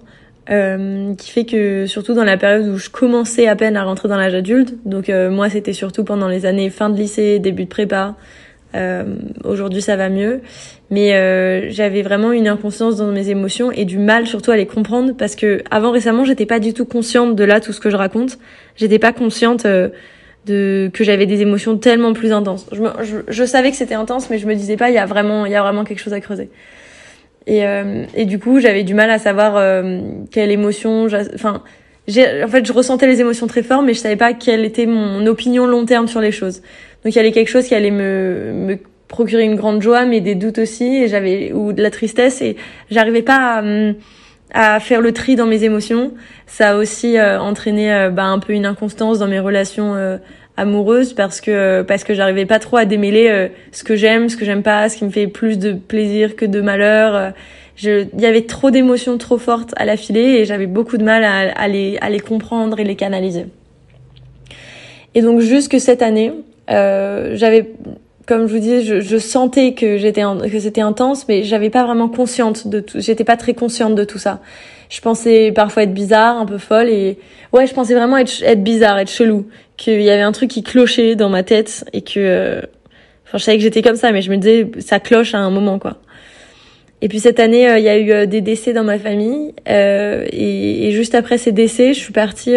euh, 0.49 1.13
qui 1.15 1.31
fait 1.31 1.45
que 1.45 1.85
surtout 1.85 2.13
dans 2.13 2.23
la 2.23 2.37
période 2.37 2.67
où 2.67 2.77
je 2.77 2.89
commençais 2.89 3.47
à 3.47 3.55
peine 3.55 3.77
à 3.77 3.83
rentrer 3.83 4.07
dans 4.07 4.17
l'âge 4.17 4.35
adulte, 4.35 4.75
donc 4.85 5.09
euh, 5.09 5.29
moi 5.29 5.49
c'était 5.49 5.73
surtout 5.73 6.03
pendant 6.03 6.27
les 6.27 6.45
années 6.45 6.69
fin 6.69 6.89
de 6.89 6.97
lycée, 6.97 7.39
début 7.39 7.65
de 7.65 7.69
prépa, 7.69 8.15
euh, 8.75 9.15
Aujourd'hui, 9.43 9.81
ça 9.81 9.95
va 9.95 10.09
mieux, 10.09 10.41
mais 10.91 11.15
euh, 11.15 11.69
j'avais 11.71 12.03
vraiment 12.03 12.31
une 12.31 12.47
inconscience 12.47 12.97
dans 12.97 13.07
mes 13.07 13.29
émotions 13.29 13.71
et 13.71 13.83
du 13.83 13.97
mal 13.97 14.27
surtout 14.27 14.51
à 14.51 14.57
les 14.57 14.67
comprendre 14.67 15.13
parce 15.17 15.35
que 15.35 15.63
avant 15.71 15.91
récemment, 15.91 16.23
j'étais 16.23 16.45
pas 16.45 16.59
du 16.59 16.73
tout 16.73 16.85
consciente 16.85 17.35
de 17.35 17.43
là 17.43 17.61
tout 17.61 17.73
ce 17.73 17.79
que 17.79 17.89
je 17.89 17.95
raconte. 17.95 18.37
J'étais 18.75 18.99
pas 18.99 19.11
consciente 19.11 19.65
euh, 19.65 19.89
de 20.45 20.91
que 20.93 21.03
j'avais 21.03 21.25
des 21.25 21.41
émotions 21.41 21.77
tellement 21.77 22.13
plus 22.13 22.31
intenses. 22.31 22.67
Je, 22.71 22.83
je, 23.03 23.17
je 23.27 23.43
savais 23.43 23.71
que 23.71 23.77
c'était 23.77 23.95
intense, 23.95 24.29
mais 24.29 24.37
je 24.37 24.45
me 24.45 24.53
disais 24.53 24.77
pas 24.77 24.89
il 24.89 24.95
y 24.95 24.99
a 24.99 25.05
vraiment 25.07 25.47
il 25.47 25.51
y 25.51 25.55
a 25.55 25.63
vraiment 25.63 25.83
quelque 25.83 25.99
chose 25.99 26.13
à 26.13 26.19
creuser. 26.19 26.49
Et, 27.49 27.65
euh, 27.65 28.05
du 28.25 28.37
coup, 28.37 28.59
j'avais 28.59 28.83
du 28.83 28.93
mal 28.93 29.09
à 29.09 29.17
savoir 29.17 29.57
euh, 29.57 30.01
quelle 30.31 30.51
émotion. 30.51 31.07
Enfin, 31.33 31.63
en 32.07 32.47
fait, 32.47 32.65
je 32.65 32.71
ressentais 32.71 33.07
les 33.07 33.21
émotions 33.21 33.47
très 33.47 33.63
fort, 33.63 33.81
mais 33.81 33.95
je 33.95 33.99
savais 33.99 34.15
pas 34.15 34.33
quelle 34.33 34.63
était 34.63 34.85
mon 34.85 35.25
opinion 35.25 35.65
long 35.65 35.85
terme 35.85 36.07
sur 36.07 36.21
les 36.21 36.31
choses. 36.31 36.61
Donc 37.03 37.13
il 37.13 37.15
y 37.15 37.19
avait 37.19 37.31
quelque 37.31 37.49
chose 37.49 37.65
qui 37.65 37.73
allait 37.73 37.91
me, 37.91 38.53
me 38.53 38.77
procurer 39.07 39.43
une 39.43 39.55
grande 39.55 39.81
joie, 39.81 40.05
mais 40.05 40.21
des 40.21 40.35
doutes 40.35 40.59
aussi, 40.59 41.03
et 41.03 41.07
j'avais 41.07 41.51
ou 41.51 41.73
de 41.73 41.81
la 41.81 41.89
tristesse, 41.89 42.41
et 42.41 42.55
j'arrivais 42.91 43.23
pas 43.23 43.63
à, 44.53 44.75
à, 44.75 44.79
faire 44.79 45.01
le 45.01 45.11
tri 45.11 45.35
dans 45.35 45.47
mes 45.47 45.63
émotions. 45.63 46.13
Ça 46.45 46.71
a 46.71 46.75
aussi 46.75 47.17
euh, 47.17 47.39
entraîné 47.39 47.91
euh, 47.91 48.09
bah, 48.11 48.25
un 48.25 48.37
peu 48.37 48.53
une 48.53 48.67
inconstance 48.67 49.17
dans 49.17 49.27
mes 49.27 49.39
relations 49.39 50.19
euh, 50.59 50.61
amoureuses 50.61 51.13
parce 51.13 51.41
que 51.41 51.81
parce 51.81 52.03
que 52.03 52.13
j'arrivais 52.13 52.45
pas 52.45 52.59
trop 52.59 52.77
à 52.77 52.85
démêler 52.85 53.49
ce 53.71 53.83
que 53.83 53.95
j'aime, 53.95 54.29
ce 54.29 54.37
que 54.37 54.45
j'aime 54.45 54.63
pas, 54.63 54.89
ce 54.89 54.97
qui 54.97 55.05
me 55.05 55.09
fait 55.09 55.27
plus 55.27 55.57
de 55.57 55.73
plaisir 55.73 56.35
que 56.35 56.45
de 56.45 56.61
malheur. 56.61 57.33
Je, 57.75 58.05
il 58.13 58.21
y 58.21 58.25
avait 58.25 58.41
trop 58.41 58.71
d'émotions 58.71 59.17
trop 59.17 59.37
fortes 59.37 59.73
à 59.77 59.85
la 59.85 59.95
filer 59.95 60.39
et 60.39 60.45
j'avais 60.45 60.67
beaucoup 60.67 60.97
de 60.97 61.03
mal 61.03 61.23
à, 61.23 61.49
à, 61.51 61.67
les, 61.69 61.97
à 62.01 62.09
les 62.09 62.19
comprendre 62.19 62.77
et 62.79 62.83
les 62.83 62.95
canaliser. 62.95 63.45
Et 65.15 65.21
donc 65.21 65.39
jusque 65.39 65.79
cette 65.79 66.01
année, 66.01 66.33
euh, 66.69 67.35
j'avais 67.35 67.71
comme 68.29 68.45
je 68.45 68.53
vous 68.53 68.59
disais, 68.59 69.01
je, 69.01 69.17
sentais 69.17 69.73
que 69.73 69.97
c'était 70.59 70.81
intense, 70.81 71.27
mais 71.27 71.41
j'avais 71.41 71.71
pas 71.71 71.83
vraiment 71.83 72.07
consciente 72.07 72.67
de 72.67 72.79
tout. 72.79 72.99
J'étais 72.99 73.23
pas 73.23 73.37
très 73.37 73.55
consciente 73.55 73.95
de 73.95 74.03
tout 74.03 74.19
ça. 74.19 74.39
Je 74.87 75.01
pensais 75.01 75.51
parfois 75.51 75.81
être 75.81 75.95
bizarre, 75.95 76.37
un 76.37 76.45
peu 76.45 76.59
folle, 76.59 76.89
et 76.89 77.17
ouais, 77.53 77.65
je 77.65 77.73
pensais 77.73 77.95
vraiment 77.95 78.17
être, 78.17 78.63
bizarre, 78.63 78.99
être 78.99 79.09
chelou, 79.09 79.47
qu'il 79.77 80.03
y 80.03 80.11
avait 80.11 80.21
un 80.21 80.31
truc 80.31 80.51
qui 80.51 80.61
clochait 80.61 81.15
dans 81.15 81.29
ma 81.29 81.41
tête 81.41 81.85
et 81.91 82.03
que, 82.03 82.19
euh, 82.19 82.61
enfin, 83.25 83.39
je 83.39 83.43
savais 83.43 83.57
que 83.57 83.63
j'étais 83.63 83.81
comme 83.81 83.95
ça, 83.95 84.11
mais 84.11 84.21
je 84.21 84.29
me 84.29 84.37
disais 84.37 84.69
ça 84.77 84.99
cloche 84.99 85.33
à 85.33 85.39
un 85.39 85.49
moment 85.49 85.79
quoi. 85.79 85.97
Et 87.01 87.07
puis 87.07 87.19
cette 87.19 87.39
année, 87.39 87.63
il 87.77 87.83
y 87.83 87.89
a 87.89 87.97
eu 87.97 88.27
des 88.27 88.41
décès 88.41 88.73
dans 88.73 88.83
ma 88.83 88.99
famille. 88.99 89.53
Et, 89.65 90.91
juste 90.91 91.15
après 91.15 91.37
ces 91.37 91.53
décès, 91.53 91.93
je 91.93 91.99
suis 91.99 92.13
partie 92.13 92.55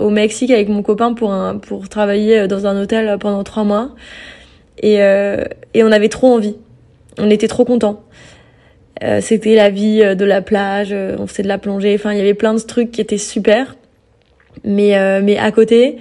au 0.00 0.08
Mexique 0.08 0.50
avec 0.50 0.68
mon 0.68 0.82
copain 0.82 1.12
pour 1.14 1.88
travailler 1.90 2.48
dans 2.48 2.66
un 2.66 2.80
hôtel 2.80 3.18
pendant 3.20 3.44
trois 3.44 3.64
mois. 3.64 3.90
Et, 4.82 4.96
et 5.74 5.84
on 5.84 5.92
avait 5.92 6.08
trop 6.08 6.28
envie. 6.28 6.56
On 7.18 7.30
était 7.30 7.48
trop 7.48 7.64
contents. 7.64 8.02
C'était 9.20 9.54
la 9.54 9.70
vie 9.70 10.00
de 10.00 10.24
la 10.24 10.42
plage, 10.42 10.92
on 10.92 11.26
faisait 11.26 11.42
de 11.42 11.48
la 11.48 11.58
plongée. 11.58 11.94
Enfin, 11.94 12.12
il 12.12 12.18
y 12.18 12.20
avait 12.20 12.34
plein 12.34 12.54
de 12.54 12.60
trucs 12.60 12.90
qui 12.90 13.00
étaient 13.00 13.18
super. 13.18 13.76
Mais 14.64 15.20
mais 15.22 15.38
à 15.38 15.50
côté, 15.52 15.98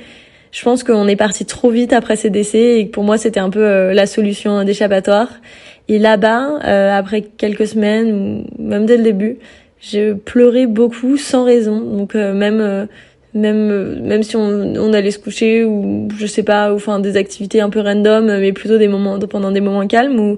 je 0.51 0.63
pense 0.63 0.83
qu'on 0.83 1.07
est 1.07 1.15
parti 1.15 1.45
trop 1.45 1.69
vite 1.69 1.93
après 1.93 2.15
ces 2.15 2.29
décès 2.29 2.79
et 2.79 2.88
que 2.88 2.91
pour 2.91 3.03
moi 3.03 3.17
c'était 3.17 3.39
un 3.39 3.50
peu 3.50 3.65
euh, 3.65 3.93
la 3.93 4.05
solution 4.05 4.63
d'échappatoire. 4.63 5.29
Et 5.88 5.97
là-bas, 5.97 6.59
euh, 6.65 6.91
après 6.91 7.21
quelques 7.21 7.67
semaines 7.67 8.45
même 8.59 8.85
dès 8.85 8.97
le 8.97 9.03
début, 9.03 9.38
j'ai 9.79 10.13
pleuré 10.13 10.67
beaucoup 10.67 11.17
sans 11.17 11.45
raison. 11.45 11.79
Donc 11.79 12.15
euh, 12.15 12.33
même 12.33 12.88
même 13.33 14.00
même 14.01 14.23
si 14.23 14.35
on, 14.35 14.73
on, 14.75 14.93
allait 14.93 15.11
se 15.11 15.19
coucher 15.19 15.63
ou 15.63 16.07
je 16.17 16.25
sais 16.25 16.43
pas, 16.43 16.71
ou 16.71 16.75
enfin 16.75 17.00
des 17.00 17.17
activités 17.17 17.61
un 17.61 17.69
peu 17.69 17.79
random, 17.79 18.25
mais 18.25 18.51
plutôt 18.53 18.77
des 18.77 18.88
moments 18.88 19.19
pendant 19.19 19.51
des 19.51 19.61
moments 19.61 19.88
calmes 19.88 20.19
où 20.19 20.38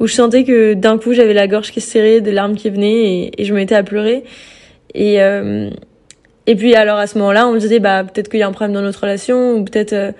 où 0.00 0.06
je 0.06 0.14
sentais 0.14 0.44
que 0.44 0.74
d'un 0.74 0.98
coup 0.98 1.12
j'avais 1.12 1.34
la 1.34 1.46
gorge 1.46 1.70
qui 1.70 1.80
se 1.80 1.90
serrait, 1.90 2.20
des 2.20 2.32
larmes 2.32 2.56
qui 2.56 2.68
venaient 2.70 3.04
et, 3.04 3.42
et 3.42 3.44
je 3.44 3.52
me 3.52 3.58
mettais 3.58 3.76
à 3.76 3.82
pleurer. 3.82 4.24
Et 4.94 5.20
et 6.46 6.56
puis 6.56 6.74
alors 6.74 6.98
à 6.98 7.06
ce 7.06 7.18
moment-là, 7.18 7.48
on 7.48 7.52
me 7.52 7.58
disait 7.58 7.78
bah 7.78 8.04
peut-être 8.04 8.28
qu'il 8.28 8.40
y 8.40 8.42
a 8.42 8.46
un 8.46 8.52
problème 8.52 8.74
dans 8.74 8.82
notre 8.82 9.00
relation 9.00 9.54
ou 9.54 9.64
peut-être 9.64 9.92
euh, 9.92 10.12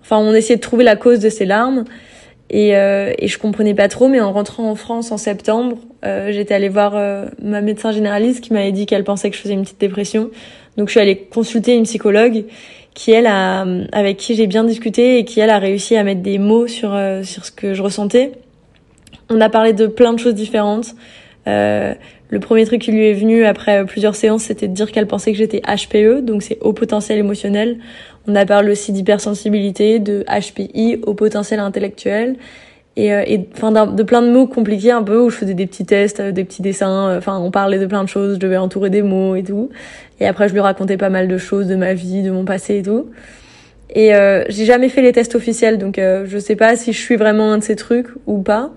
enfin 0.00 0.18
on 0.18 0.32
essayait 0.32 0.56
de 0.56 0.60
trouver 0.60 0.84
la 0.84 0.96
cause 0.96 1.18
de 1.18 1.28
ces 1.28 1.44
larmes 1.44 1.84
et 2.50 2.76
euh, 2.76 3.12
et 3.18 3.26
je 3.26 3.38
comprenais 3.38 3.74
pas 3.74 3.88
trop 3.88 4.08
mais 4.08 4.20
en 4.20 4.32
rentrant 4.32 4.70
en 4.70 4.74
France 4.76 5.10
en 5.10 5.16
septembre, 5.16 5.78
euh, 6.04 6.30
j'étais 6.30 6.54
allée 6.54 6.68
voir 6.68 6.92
euh, 6.94 7.26
ma 7.42 7.60
médecin 7.62 7.90
généraliste 7.90 8.42
qui 8.42 8.52
m'avait 8.52 8.72
dit 8.72 8.86
qu'elle 8.86 9.04
pensait 9.04 9.30
que 9.30 9.36
je 9.36 9.42
faisais 9.42 9.54
une 9.54 9.62
petite 9.62 9.80
dépression. 9.80 10.30
Donc 10.76 10.88
je 10.88 10.92
suis 10.92 11.00
allée 11.00 11.16
consulter 11.16 11.74
une 11.74 11.84
psychologue 11.84 12.44
qui 12.94 13.12
elle 13.12 13.26
a 13.26 13.66
avec 13.92 14.18
qui 14.18 14.34
j'ai 14.34 14.46
bien 14.46 14.64
discuté 14.64 15.18
et 15.18 15.24
qui 15.24 15.40
elle 15.40 15.50
a 15.50 15.58
réussi 15.58 15.96
à 15.96 16.04
mettre 16.04 16.22
des 16.22 16.38
mots 16.38 16.66
sur 16.66 16.98
sur 17.22 17.44
ce 17.44 17.52
que 17.52 17.74
je 17.74 17.82
ressentais. 17.82 18.32
On 19.30 19.40
a 19.40 19.48
parlé 19.48 19.72
de 19.72 19.86
plein 19.86 20.12
de 20.12 20.18
choses 20.18 20.34
différentes. 20.34 20.94
Euh, 21.46 21.94
le 22.28 22.40
premier 22.40 22.64
truc 22.64 22.80
qui 22.80 22.92
lui 22.92 23.08
est 23.08 23.14
venu 23.14 23.44
après 23.44 23.84
plusieurs 23.84 24.14
séances, 24.14 24.44
c'était 24.44 24.68
de 24.68 24.74
dire 24.74 24.90
qu'elle 24.90 25.06
pensait 25.06 25.32
que 25.32 25.38
j'étais 25.38 25.60
HPE, 25.60 26.24
donc 26.24 26.42
c'est 26.42 26.58
haut 26.60 26.72
potentiel 26.72 27.18
émotionnel. 27.18 27.78
On 28.26 28.34
a 28.34 28.46
parlé 28.46 28.72
aussi 28.72 28.92
d'hypersensibilité, 28.92 29.98
de 29.98 30.24
HPI, 30.28 31.00
haut 31.06 31.14
potentiel 31.14 31.60
intellectuel, 31.60 32.36
et, 32.96 33.12
euh, 33.12 33.22
et 33.26 33.48
enfin 33.54 33.86
de 33.86 34.02
plein 34.02 34.22
de 34.22 34.30
mots 34.30 34.46
compliqués 34.46 34.90
un 34.90 35.02
peu 35.02 35.18
où 35.18 35.30
je 35.30 35.36
faisais 35.36 35.54
des 35.54 35.66
petits 35.66 35.86
tests, 35.86 36.20
euh, 36.20 36.32
des 36.32 36.44
petits 36.44 36.62
dessins. 36.62 37.08
Euh, 37.08 37.18
enfin, 37.18 37.38
on 37.38 37.50
parlait 37.50 37.78
de 37.78 37.86
plein 37.86 38.04
de 38.04 38.08
choses, 38.08 38.34
je 38.34 38.38
devais 38.38 38.58
entourer 38.58 38.90
des 38.90 39.02
mots 39.02 39.34
et 39.34 39.42
tout. 39.42 39.70
Et 40.20 40.26
après, 40.26 40.48
je 40.48 40.52
lui 40.52 40.60
racontais 40.60 40.96
pas 40.96 41.08
mal 41.08 41.28
de 41.28 41.38
choses 41.38 41.66
de 41.66 41.76
ma 41.76 41.94
vie, 41.94 42.22
de 42.22 42.30
mon 42.30 42.44
passé 42.44 42.78
et 42.78 42.82
tout. 42.82 43.06
Et 43.94 44.14
euh, 44.14 44.44
j'ai 44.48 44.64
jamais 44.64 44.88
fait 44.88 45.02
les 45.02 45.12
tests 45.12 45.34
officiels, 45.34 45.78
donc 45.78 45.98
euh, 45.98 46.24
je 46.26 46.38
sais 46.38 46.56
pas 46.56 46.76
si 46.76 46.92
je 46.92 46.98
suis 46.98 47.16
vraiment 47.16 47.52
un 47.52 47.58
de 47.58 47.62
ces 47.62 47.76
trucs 47.76 48.08
ou 48.26 48.42
pas. 48.42 48.70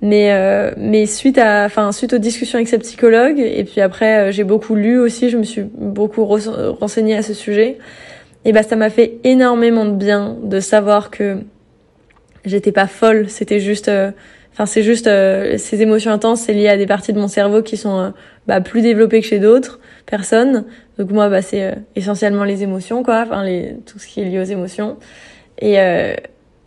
Mais 0.00 0.32
euh, 0.32 0.70
mais 0.76 1.06
suite 1.06 1.38
à 1.38 1.64
enfin 1.64 1.90
suite 1.90 2.12
aux 2.12 2.18
discussions 2.18 2.58
avec 2.58 2.68
cette 2.68 2.82
psychologue 2.82 3.40
et 3.40 3.64
puis 3.64 3.80
après 3.80 4.30
j'ai 4.30 4.44
beaucoup 4.44 4.76
lu 4.76 4.96
aussi, 5.00 5.28
je 5.28 5.36
me 5.36 5.42
suis 5.42 5.62
beaucoup 5.62 6.24
renseignée 6.24 7.16
à 7.16 7.22
ce 7.22 7.34
sujet. 7.34 7.78
Et 8.44 8.52
bah 8.52 8.62
ça 8.62 8.76
m'a 8.76 8.90
fait 8.90 9.18
énormément 9.24 9.84
de 9.84 9.94
bien 9.94 10.36
de 10.40 10.60
savoir 10.60 11.10
que 11.10 11.38
j'étais 12.44 12.72
pas 12.72 12.86
folle, 12.86 13.28
c'était 13.28 13.60
juste 13.60 13.88
euh, 13.88 14.10
enfin 14.52 14.66
c'est 14.66 14.82
juste 14.82 15.04
ces 15.04 15.82
émotions 15.82 16.10
intenses, 16.10 16.42
c'est 16.42 16.54
lié 16.54 16.68
à 16.68 16.76
des 16.76 16.86
parties 16.86 17.12
de 17.12 17.18
mon 17.18 17.28
cerveau 17.28 17.62
qui 17.62 17.76
sont 17.76 18.12
bah, 18.46 18.60
plus 18.60 18.82
développées 18.82 19.20
que 19.20 19.26
chez 19.26 19.38
d'autres 19.38 19.80
personnes. 20.06 20.64
Donc 20.98 21.10
moi 21.10 21.28
bah 21.28 21.42
c'est 21.42 21.74
essentiellement 21.94 22.44
les 22.44 22.62
émotions 22.62 23.02
quoi, 23.02 23.22
enfin 23.26 23.44
les 23.44 23.76
tout 23.86 23.98
ce 23.98 24.06
qui 24.06 24.20
est 24.20 24.24
lié 24.24 24.40
aux 24.40 24.44
émotions. 24.44 24.96
Et 25.60 25.78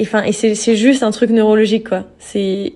enfin 0.01 0.23
et 0.23 0.31
c'est 0.31 0.55
c'est 0.55 0.75
juste 0.75 1.03
un 1.03 1.11
truc 1.11 1.31
neurologique 1.31 1.89
quoi. 1.89 2.05
C'est 2.19 2.73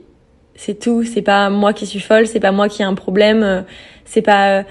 c'est 0.56 0.80
tout. 0.80 1.04
C'est 1.04 1.22
pas 1.22 1.50
moi 1.50 1.74
qui 1.74 1.86
suis 1.86 2.00
folle, 2.00 2.28
c'est 2.28 2.40
pas 2.40 2.52
moi 2.52 2.70
qui 2.70 2.82
ai 2.82 2.86
un 2.86 2.96
problème, 2.96 3.44
euh, 3.44 3.62
c'est 4.06 4.22
pas. 4.22 4.60
Euh, 4.60 4.64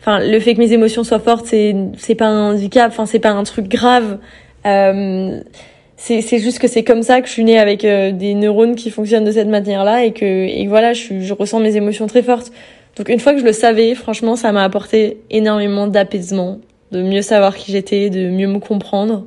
enfin, 0.00 0.20
le 0.20 0.38
fait 0.40 0.54
que 0.54 0.60
mes 0.60 0.72
émotions 0.72 1.04
soient 1.04 1.18
fortes, 1.18 1.46
c'est 1.46 1.74
c'est 1.98 2.14
pas 2.14 2.26
un 2.26 2.52
handicap. 2.52 2.90
Enfin, 2.90 3.06
c'est 3.06 3.18
pas 3.18 3.30
un 3.30 3.44
truc 3.44 3.68
grave. 3.68 4.18
C'est 6.04 6.20
c'est 6.20 6.40
juste 6.40 6.58
que 6.58 6.66
c'est 6.66 6.82
comme 6.82 7.04
ça 7.04 7.20
que 7.20 7.28
je 7.28 7.32
suis 7.32 7.44
née 7.44 7.60
avec 7.60 7.84
euh, 7.84 8.10
des 8.10 8.34
neurones 8.34 8.74
qui 8.74 8.90
fonctionnent 8.90 9.22
de 9.22 9.30
cette 9.30 9.46
manière-là 9.46 10.04
et 10.04 10.12
que 10.12 10.24
et 10.24 10.66
voilà, 10.66 10.94
je 10.94 11.20
je 11.20 11.32
ressens 11.32 11.60
mes 11.60 11.76
émotions 11.76 12.08
très 12.08 12.24
fortes. 12.24 12.50
Donc 12.96 13.08
une 13.08 13.20
fois 13.20 13.34
que 13.34 13.38
je 13.38 13.44
le 13.44 13.52
savais, 13.52 13.94
franchement, 13.94 14.34
ça 14.34 14.50
m'a 14.50 14.64
apporté 14.64 15.18
énormément 15.30 15.86
d'apaisement, 15.86 16.58
de 16.90 17.02
mieux 17.02 17.22
savoir 17.22 17.56
qui 17.56 17.70
j'étais, 17.70 18.10
de 18.10 18.30
mieux 18.30 18.48
me 18.48 18.58
comprendre. 18.58 19.26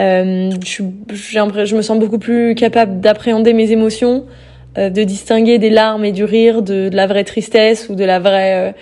Euh, 0.00 0.50
je, 0.66 0.82
je 1.12 1.76
me 1.76 1.82
sens 1.82 2.00
beaucoup 2.00 2.18
plus 2.18 2.56
capable 2.56 2.98
d'appréhender 2.98 3.52
mes 3.52 3.70
émotions, 3.70 4.26
euh, 4.78 4.90
de 4.90 5.04
distinguer 5.04 5.58
des 5.60 5.70
larmes 5.70 6.04
et 6.04 6.10
du 6.10 6.24
rire, 6.24 6.62
de, 6.62 6.88
de, 6.88 6.96
la 6.96 7.06
vraie 7.06 7.24
tristesse 7.24 7.88
ou 7.88 7.94
de 7.94 8.04
la 8.04 8.18
vraie, 8.18 8.70
euh, 8.70 8.72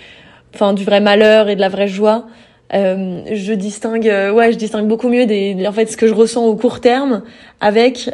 enfin 0.55 0.73
du 0.73 0.85
vrai 0.85 1.01
malheur 1.01 1.49
et 1.49 1.55
de 1.55 1.61
la 1.61 1.69
vraie 1.69 1.87
joie. 1.87 2.25
Euh, 2.73 3.21
je 3.31 3.53
distingue, 3.53 4.07
euh, 4.07 4.31
ouais, 4.31 4.51
je 4.51 4.57
distingue 4.57 4.87
beaucoup 4.87 5.09
mieux 5.09 5.25
des, 5.25 5.67
en 5.67 5.71
fait, 5.71 5.87
ce 5.87 5.97
que 5.97 6.07
je 6.07 6.13
ressens 6.13 6.45
au 6.45 6.55
court 6.55 6.79
terme 6.79 7.23
avec 7.59 8.09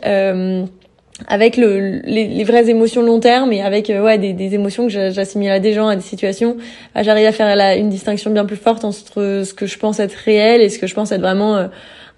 avec 1.27 1.57
le, 1.57 1.99
les, 2.03 2.27
les, 2.27 2.43
vraies 2.43 2.69
émotions 2.69 3.01
long 3.01 3.19
terme 3.19 3.51
et 3.51 3.63
avec 3.63 3.87
ouais 3.87 4.19
des, 4.19 4.33
des 4.33 4.53
émotions 4.53 4.85
que 4.85 5.09
j'assimile 5.09 5.49
à 5.49 5.59
des 5.59 5.73
gens, 5.73 5.87
à 5.87 5.95
des 5.95 6.03
situations. 6.03 6.57
J'arrive 6.95 7.25
à 7.25 7.31
faire 7.31 7.55
la, 7.55 7.75
une 7.75 7.89
distinction 7.89 8.29
bien 8.29 8.45
plus 8.45 8.55
forte 8.55 8.85
entre 8.85 9.41
ce 9.43 9.51
que 9.51 9.65
je 9.65 9.79
pense 9.79 9.99
être 9.99 10.13
réel 10.13 10.61
et 10.61 10.69
ce 10.69 10.77
que 10.77 10.85
je 10.85 10.93
pense 10.93 11.11
être 11.11 11.21
vraiment 11.21 11.69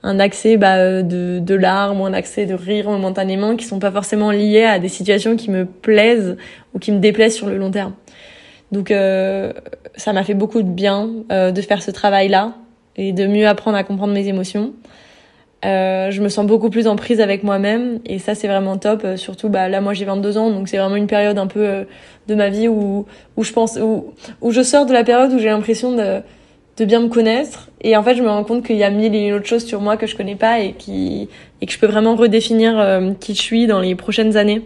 un 0.03 0.19
accès 0.19 0.57
bah, 0.57 0.77
euh, 0.77 1.01
de, 1.01 1.39
de 1.39 1.55
larmes 1.55 2.01
ou 2.01 2.05
un 2.05 2.13
accès 2.13 2.45
de 2.45 2.53
rire 2.53 2.89
momentanément 2.89 3.55
qui 3.55 3.65
sont 3.65 3.79
pas 3.79 3.91
forcément 3.91 4.31
liés 4.31 4.63
à 4.63 4.79
des 4.79 4.87
situations 4.87 5.35
qui 5.35 5.51
me 5.51 5.65
plaisent 5.65 6.37
ou 6.73 6.79
qui 6.79 6.91
me 6.91 6.99
déplaisent 6.99 7.35
sur 7.35 7.47
le 7.47 7.57
long 7.57 7.71
terme. 7.71 7.93
Donc 8.71 8.91
euh, 8.91 9.53
ça 9.95 10.13
m'a 10.13 10.23
fait 10.23 10.33
beaucoup 10.33 10.61
de 10.61 10.67
bien 10.69 11.09
euh, 11.31 11.51
de 11.51 11.61
faire 11.61 11.81
ce 11.81 11.91
travail-là 11.91 12.53
et 12.95 13.11
de 13.11 13.25
mieux 13.27 13.47
apprendre 13.47 13.77
à 13.77 13.83
comprendre 13.83 14.13
mes 14.13 14.27
émotions. 14.27 14.73
Euh, 15.65 16.09
je 16.09 16.21
me 16.21 16.29
sens 16.29 16.45
beaucoup 16.45 16.69
plus 16.69 16.87
en 16.87 16.95
prise 16.95 17.19
avec 17.19 17.43
moi-même 17.43 17.99
et 18.05 18.19
ça 18.19 18.35
c'est 18.35 18.47
vraiment 18.47 18.77
top. 18.77 19.01
Euh, 19.03 19.17
surtout 19.17 19.49
bah 19.49 19.67
là 19.67 19.81
moi 19.81 19.93
j'ai 19.93 20.05
22 20.05 20.37
ans 20.37 20.51
donc 20.51 20.69
c'est 20.69 20.77
vraiment 20.77 20.95
une 20.95 21.07
période 21.07 21.37
un 21.37 21.47
peu 21.47 21.85
de 22.27 22.35
ma 22.35 22.49
vie 22.49 22.67
où 22.67 23.05
où 23.35 23.43
je 23.43 23.51
pense 23.51 23.77
où 23.77 24.13
où 24.41 24.51
je 24.51 24.61
sors 24.61 24.85
de 24.85 24.93
la 24.93 25.03
période 25.03 25.33
où 25.33 25.39
j'ai 25.39 25.49
l'impression 25.49 25.95
de 25.95 26.21
de 26.79 26.85
bien 26.85 27.01
me 27.01 27.09
connaître. 27.09 27.69
Et 27.81 27.95
en 27.95 28.03
fait, 28.03 28.15
je 28.15 28.23
me 28.23 28.29
rends 28.29 28.43
compte 28.43 28.65
qu'il 28.65 28.77
y 28.77 28.83
a 28.83 28.89
mille 28.89 29.13
et 29.13 29.27
une 29.27 29.35
autres 29.35 29.45
choses 29.45 29.65
sur 29.65 29.81
moi 29.81 29.97
que 29.97 30.07
je 30.07 30.15
connais 30.15 30.35
pas 30.35 30.61
et 30.61 30.73
qui 30.73 31.29
et 31.61 31.65
que 31.65 31.71
je 31.71 31.77
peux 31.77 31.87
vraiment 31.87 32.15
redéfinir 32.15 32.79
euh, 32.79 33.11
qui 33.19 33.35
je 33.35 33.41
suis 33.41 33.67
dans 33.67 33.81
les 33.81 33.95
prochaines 33.95 34.37
années. 34.37 34.61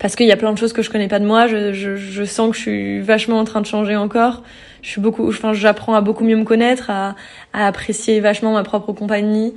Parce 0.00 0.16
qu'il 0.16 0.26
y 0.26 0.32
a 0.32 0.36
plein 0.36 0.52
de 0.52 0.58
choses 0.58 0.72
que 0.72 0.82
je 0.82 0.90
connais 0.90 1.08
pas 1.08 1.20
de 1.20 1.26
moi. 1.26 1.46
Je, 1.46 1.72
je, 1.72 1.94
je, 1.94 2.24
sens 2.24 2.50
que 2.50 2.56
je 2.56 2.60
suis 2.60 3.00
vachement 3.00 3.38
en 3.38 3.44
train 3.44 3.60
de 3.60 3.66
changer 3.66 3.94
encore. 3.94 4.42
Je 4.82 4.88
suis 4.88 5.00
beaucoup, 5.00 5.28
enfin, 5.28 5.52
j'apprends 5.52 5.94
à 5.94 6.00
beaucoup 6.00 6.24
mieux 6.24 6.36
me 6.36 6.44
connaître, 6.44 6.90
à, 6.90 7.14
à 7.52 7.66
apprécier 7.66 8.18
vachement 8.20 8.52
ma 8.52 8.62
propre 8.62 8.92
compagnie. 8.92 9.54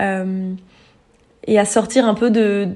Euh, 0.00 0.52
et 1.46 1.58
à 1.58 1.64
sortir 1.64 2.06
un 2.06 2.14
peu 2.14 2.30
de 2.30 2.68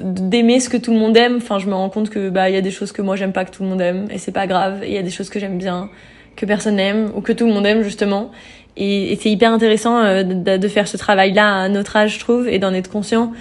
d'aimer 0.00 0.58
ce 0.58 0.70
que 0.70 0.78
tout 0.78 0.92
le 0.92 0.98
monde 0.98 1.14
aime 1.14 1.36
enfin 1.36 1.58
je 1.58 1.66
me 1.66 1.74
rends 1.74 1.90
compte 1.90 2.08
que 2.08 2.30
bah 2.30 2.48
il 2.48 2.54
y 2.54 2.56
a 2.56 2.62
des 2.62 2.70
choses 2.70 2.90
que 2.90 3.02
moi 3.02 3.16
j'aime 3.16 3.32
pas 3.32 3.44
que 3.44 3.50
tout 3.50 3.62
le 3.62 3.68
monde 3.68 3.82
aime 3.82 4.06
et 4.10 4.16
c'est 4.16 4.32
pas 4.32 4.46
grave 4.46 4.80
il 4.82 4.92
y 4.92 4.96
a 4.96 5.02
des 5.02 5.10
choses 5.10 5.28
que 5.28 5.38
j'aime 5.38 5.58
bien 5.58 5.90
que 6.36 6.46
personne 6.46 6.76
n'aime 6.76 7.12
ou 7.14 7.20
que 7.20 7.32
tout 7.32 7.46
le 7.46 7.52
monde 7.52 7.66
aime 7.66 7.82
justement. 7.82 8.30
Et, 8.76 9.12
et 9.12 9.16
c'est 9.16 9.30
hyper 9.30 9.52
intéressant 9.52 9.98
euh, 9.98 10.22
de, 10.22 10.56
de, 10.56 10.68
faire 10.68 10.88
ce 10.88 10.96
travail-là 10.96 11.62
à 11.62 11.68
notre 11.68 11.96
âge, 11.96 12.14
je 12.14 12.20
trouve, 12.20 12.48
et 12.48 12.58
d'en 12.58 12.72
être 12.74 12.90
conscient. 12.90 13.32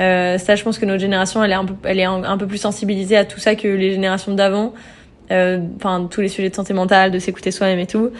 Euh, 0.00 0.38
ça, 0.38 0.56
je 0.56 0.64
pense 0.64 0.78
que 0.78 0.86
notre 0.86 1.00
génération, 1.00 1.44
elle 1.44 1.50
est 1.50 1.54
un 1.54 1.64
peu, 1.64 1.74
elle 1.84 2.00
est 2.00 2.04
un, 2.04 2.38
peu 2.38 2.46
plus 2.46 2.58
sensibilisée 2.58 3.16
à 3.16 3.24
tout 3.24 3.38
ça 3.38 3.54
que 3.54 3.68
les 3.68 3.92
générations 3.92 4.34
d'avant. 4.34 4.72
Euh, 5.30 5.58
enfin, 5.76 6.08
tous 6.10 6.20
les 6.20 6.28
sujets 6.28 6.50
de 6.50 6.54
santé 6.54 6.74
mentale, 6.74 7.10
de 7.10 7.18
s'écouter 7.18 7.50
soi-même 7.50 7.78
et 7.78 7.86
tout. 7.86 8.10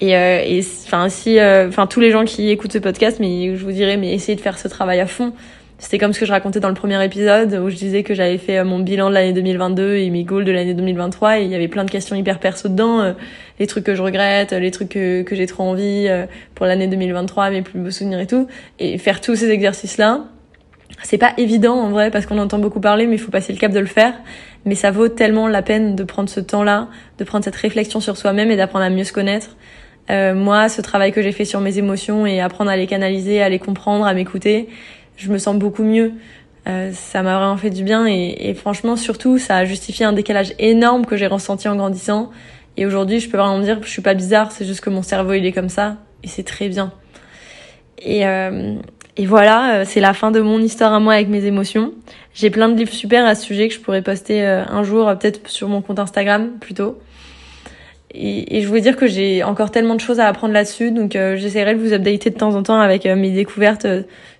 Et, 0.00 0.16
euh, 0.16 0.40
et 0.44 0.60
enfin, 0.86 1.08
si, 1.08 1.38
euh, 1.38 1.68
enfin, 1.68 1.86
tous 1.86 2.00
les 2.00 2.10
gens 2.10 2.24
qui 2.24 2.50
écoutent 2.50 2.72
ce 2.72 2.78
podcast, 2.78 3.18
mais 3.20 3.54
je 3.56 3.64
vous 3.64 3.72
dirais, 3.72 3.96
mais 3.96 4.12
essayez 4.12 4.36
de 4.36 4.40
faire 4.40 4.58
ce 4.58 4.68
travail 4.68 5.00
à 5.00 5.06
fond 5.06 5.32
c'était 5.76 5.98
comme 5.98 6.14
ce 6.14 6.20
que 6.20 6.24
je 6.24 6.30
racontais 6.30 6.60
dans 6.60 6.68
le 6.68 6.74
premier 6.74 7.04
épisode 7.04 7.52
où 7.62 7.68
je 7.68 7.74
disais 7.74 8.04
que 8.04 8.14
j'avais 8.14 8.38
fait 8.38 8.62
mon 8.62 8.78
bilan 8.78 9.10
de 9.10 9.14
l'année 9.14 9.32
2022 9.34 9.96
et 9.96 10.08
mes 10.08 10.22
goals 10.22 10.44
de 10.44 10.52
l'année 10.52 10.72
2023 10.72 11.40
et 11.40 11.42
il 11.42 11.50
y 11.50 11.54
avait 11.54 11.68
plein 11.68 11.84
de 11.84 11.90
questions 11.90 12.16
hyper 12.16 12.38
perso 12.38 12.68
dedans, 12.68 13.12
les 13.58 13.66
trucs 13.66 13.84
que 13.84 13.94
je 13.94 14.00
regrette, 14.00 14.52
les 14.52 14.70
trucs 14.70 14.90
que, 14.90 15.24
j'ai 15.32 15.46
trop 15.46 15.64
envie 15.64 16.08
pour 16.54 16.64
l'année 16.64 16.86
2023, 16.86 17.50
mes 17.50 17.60
plus 17.60 17.80
beaux 17.80 17.90
souvenirs 17.90 18.20
et 18.20 18.26
tout. 18.26 18.46
Et 18.78 18.96
faire 18.96 19.20
tous 19.20 19.34
ces 19.34 19.50
exercices-là, 19.50 20.24
c'est 21.02 21.18
pas 21.18 21.32
évident 21.36 21.74
en 21.74 21.90
vrai 21.90 22.10
parce 22.10 22.26
qu'on 22.26 22.38
entend 22.38 22.58
beaucoup 22.58 22.80
parler 22.80 23.06
mais 23.06 23.16
il 23.16 23.18
faut 23.18 23.30
passer 23.30 23.52
le 23.52 23.58
cap 23.58 23.72
de 23.72 23.80
le 23.80 23.86
faire. 23.86 24.14
Mais 24.64 24.74
ça 24.74 24.90
vaut 24.90 25.08
tellement 25.08 25.46
la 25.48 25.62
peine 25.62 25.94
de 25.94 26.04
prendre 26.04 26.28
ce 26.28 26.40
temps-là, 26.40 26.88
de 27.18 27.24
prendre 27.24 27.44
cette 27.44 27.56
réflexion 27.56 28.00
sur 28.00 28.16
soi-même 28.16 28.50
et 28.50 28.56
d'apprendre 28.56 28.84
à 28.84 28.90
mieux 28.90 29.04
se 29.04 29.12
connaître. 29.12 29.56
Euh, 30.10 30.34
moi, 30.34 30.68
ce 30.68 30.80
travail 30.80 31.12
que 31.12 31.22
j'ai 31.22 31.32
fait 31.32 31.44
sur 31.44 31.60
mes 31.60 31.78
émotions 31.78 32.26
et 32.26 32.40
apprendre 32.40 32.70
à 32.70 32.76
les 32.76 32.86
canaliser, 32.86 33.42
à 33.42 33.48
les 33.48 33.58
comprendre, 33.58 34.06
à 34.06 34.14
m'écouter, 34.14 34.68
je 35.16 35.30
me 35.30 35.38
sens 35.38 35.56
beaucoup 35.56 35.82
mieux. 35.82 36.12
ça 36.92 37.22
m'a 37.22 37.36
vraiment 37.36 37.56
fait 37.58 37.70
du 37.70 37.84
bien 37.84 38.06
et, 38.06 38.48
et, 38.48 38.54
franchement 38.54 38.96
surtout 38.96 39.36
ça 39.36 39.58
a 39.58 39.64
justifié 39.66 40.06
un 40.06 40.14
décalage 40.14 40.54
énorme 40.58 41.04
que 41.04 41.14
j'ai 41.14 41.26
ressenti 41.26 41.68
en 41.68 41.76
grandissant 41.76 42.30
et 42.78 42.86
aujourd'hui 42.86 43.20
je 43.20 43.28
peux 43.28 43.36
vraiment 43.36 43.58
me 43.58 43.64
dire 43.64 43.78
je 43.82 43.88
suis 43.90 44.00
pas 44.00 44.14
bizarre 44.14 44.50
c'est 44.50 44.64
juste 44.64 44.80
que 44.80 44.88
mon 44.88 45.02
cerveau 45.02 45.34
il 45.34 45.44
est 45.44 45.52
comme 45.52 45.68
ça 45.68 45.98
et 46.22 46.28
c'est 46.28 46.42
très 46.42 46.70
bien 46.70 46.90
et, 47.98 48.26
euh, 48.26 48.76
et 49.16 49.26
voilà, 49.26 49.76
euh, 49.76 49.84
c'est 49.86 50.00
la 50.00 50.12
fin 50.12 50.30
de 50.32 50.40
mon 50.40 50.60
histoire 50.60 50.92
à 50.92 50.98
moi 50.98 51.14
avec 51.14 51.28
mes 51.28 51.44
émotions. 51.44 51.92
J'ai 52.34 52.50
plein 52.50 52.68
de 52.68 52.76
livres 52.76 52.92
super 52.92 53.24
à 53.24 53.36
ce 53.36 53.44
sujet 53.44 53.68
que 53.68 53.74
je 53.74 53.80
pourrais 53.80 54.02
poster 54.02 54.44
euh, 54.44 54.64
un 54.66 54.82
jour, 54.82 55.06
peut-être 55.18 55.48
sur 55.48 55.68
mon 55.68 55.82
compte 55.82 56.00
Instagram 56.00 56.50
plutôt. 56.60 56.98
Et, 58.12 58.56
et, 58.56 58.62
je 58.62 58.68
voulais 58.68 58.80
dire 58.80 58.96
que 58.96 59.06
j'ai 59.06 59.42
encore 59.42 59.70
tellement 59.70 59.94
de 59.94 60.00
choses 60.00 60.20
à 60.20 60.26
apprendre 60.26 60.54
là-dessus, 60.54 60.92
donc 60.92 61.16
euh, 61.16 61.36
j'essaierai 61.36 61.74
de 61.74 61.80
vous 61.80 61.92
updater 61.92 62.30
de 62.30 62.36
temps 62.36 62.54
en 62.54 62.62
temps 62.62 62.80
avec 62.80 63.06
mes 63.06 63.30
découvertes 63.30 63.88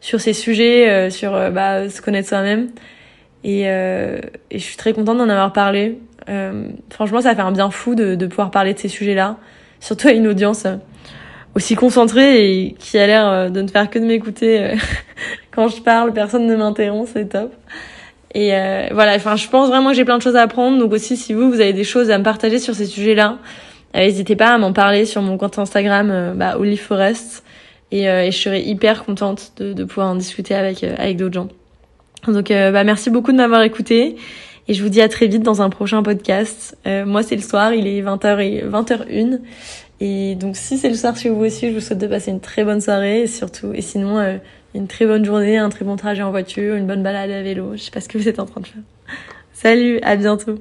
sur 0.00 0.21
ces 0.21 0.33
sujets, 0.33 1.11
sur 1.11 1.33
bah, 1.50 1.88
se 1.88 2.00
connaître 2.00 2.28
soi-même. 2.28 2.69
Et, 3.43 3.62
et, 3.62 4.21
je 4.52 4.59
suis 4.59 4.76
très 4.76 4.93
contente 4.93 5.19
d'en 5.19 5.28
avoir 5.28 5.52
parlé. 5.52 5.99
franchement, 6.90 7.21
ça 7.21 7.35
fait 7.35 7.43
un 7.43 7.50
bien 7.50 7.69
fou 7.71 7.97
de, 7.97 8.14
de 8.14 8.26
pouvoir 8.26 8.52
parler 8.52 8.75
de 8.75 8.78
ces 8.78 8.88
sujets-là, 8.88 9.38
surtout 9.81 10.07
à 10.07 10.12
une 10.12 10.28
audience 10.28 10.69
aussi 11.54 11.75
concentré 11.75 12.50
et 12.50 12.73
qui 12.78 12.99
a 12.99 13.06
l'air 13.06 13.28
euh, 13.28 13.49
de 13.49 13.62
ne 13.62 13.68
faire 13.68 13.88
que 13.90 13.99
de 13.99 14.04
m'écouter 14.04 14.61
euh, 14.61 14.76
quand 15.50 15.68
je 15.68 15.80
parle, 15.80 16.12
personne 16.12 16.46
ne 16.46 16.56
m'interrompt, 16.56 17.08
c'est 17.12 17.28
top. 17.28 17.52
Et 18.34 18.54
euh, 18.54 18.88
voilà, 18.92 19.14
enfin, 19.14 19.37
je 19.37 19.49
pense 19.49 19.68
vraiment 19.68 19.90
que 19.90 19.96
j'ai 19.96 20.04
plein 20.04 20.18
de 20.18 20.23
choses 20.23 20.37
à 20.37 20.42
apprendre. 20.42 20.78
Donc 20.78 20.92
aussi, 20.92 21.16
si 21.16 21.32
vous, 21.32 21.49
vous 21.50 21.61
avez 21.61 21.73
des 21.73 21.84
choses 21.84 22.11
à 22.11 22.18
me 22.18 22.25
partager 22.25 22.58
sur 22.58 22.75
ces 22.75 22.87
sujets-là, 22.87 23.38
n'hésitez 23.94 24.34
pas 24.34 24.49
à 24.49 24.58
m'en 24.58 24.73
parler 24.73 25.04
sur 25.04 25.23
mon 25.23 25.38
compte 25.38 25.58
Instagram, 25.58 26.34
bah, 26.37 26.56
Olive 26.58 26.80
Forest. 26.80 27.44
Et, 27.92 28.06
et, 28.06 28.32
je 28.32 28.37
serai 28.37 28.61
hyper 28.61 29.04
contente 29.04 29.52
de, 29.58 29.73
de 29.73 29.84
pouvoir 29.84 30.08
en 30.08 30.16
discuter 30.16 30.56
avec, 30.56 30.82
avec 30.82 31.16
d'autres 31.16 31.34
gens. 31.34 31.49
Donc, 32.26 32.49
bah, 32.49 32.82
merci 32.82 33.08
beaucoup 33.08 33.30
de 33.30 33.37
m'avoir 33.37 33.62
écouté. 33.62 34.16
Et 34.66 34.75
je 34.75 34.82
vous 34.82 34.88
dis 34.88 35.00
à 35.00 35.08
très 35.08 35.28
vite 35.28 35.42
dans 35.44 35.62
un 35.62 35.70
prochain 35.70 36.02
podcast. 36.02 36.76
moi, 36.84 37.23
c'est 37.23 37.37
le 37.37 37.42
soir, 37.42 37.73
il 37.73 37.87
est 37.87 38.02
20h 38.02 38.40
et 38.40 38.64
20h01. 38.64 39.38
Et 40.00 40.34
donc 40.34 40.56
si 40.56 40.76
c'est 40.76 40.88
le 40.88 40.94
soir 40.94 41.16
chez 41.16 41.30
vous 41.30 41.44
aussi, 41.44 41.70
je 41.70 41.74
vous 41.74 41.80
souhaite 41.80 41.98
de 41.98 42.06
passer 42.06 42.30
une 42.30 42.40
très 42.40 42.64
bonne 42.64 42.80
soirée 42.80 43.22
et 43.22 43.26
surtout, 43.26 43.72
et 43.74 43.80
sinon 43.80 44.18
euh, 44.18 44.38
une 44.74 44.88
très 44.88 45.06
bonne 45.06 45.24
journée, 45.24 45.56
un 45.56 45.68
très 45.68 45.84
bon 45.84 45.96
trajet 45.96 46.22
en 46.22 46.30
voiture, 46.30 46.74
une 46.74 46.86
bonne 46.86 47.02
balade 47.02 47.30
à 47.30 47.42
vélo, 47.42 47.76
je 47.76 47.82
sais 47.82 47.90
pas 47.90 48.00
ce 48.00 48.08
que 48.08 48.18
vous 48.18 48.28
êtes 48.28 48.40
en 48.40 48.46
train 48.46 48.60
de 48.60 48.66
faire. 48.66 48.82
Salut, 49.52 50.00
à 50.02 50.16
bientôt 50.16 50.58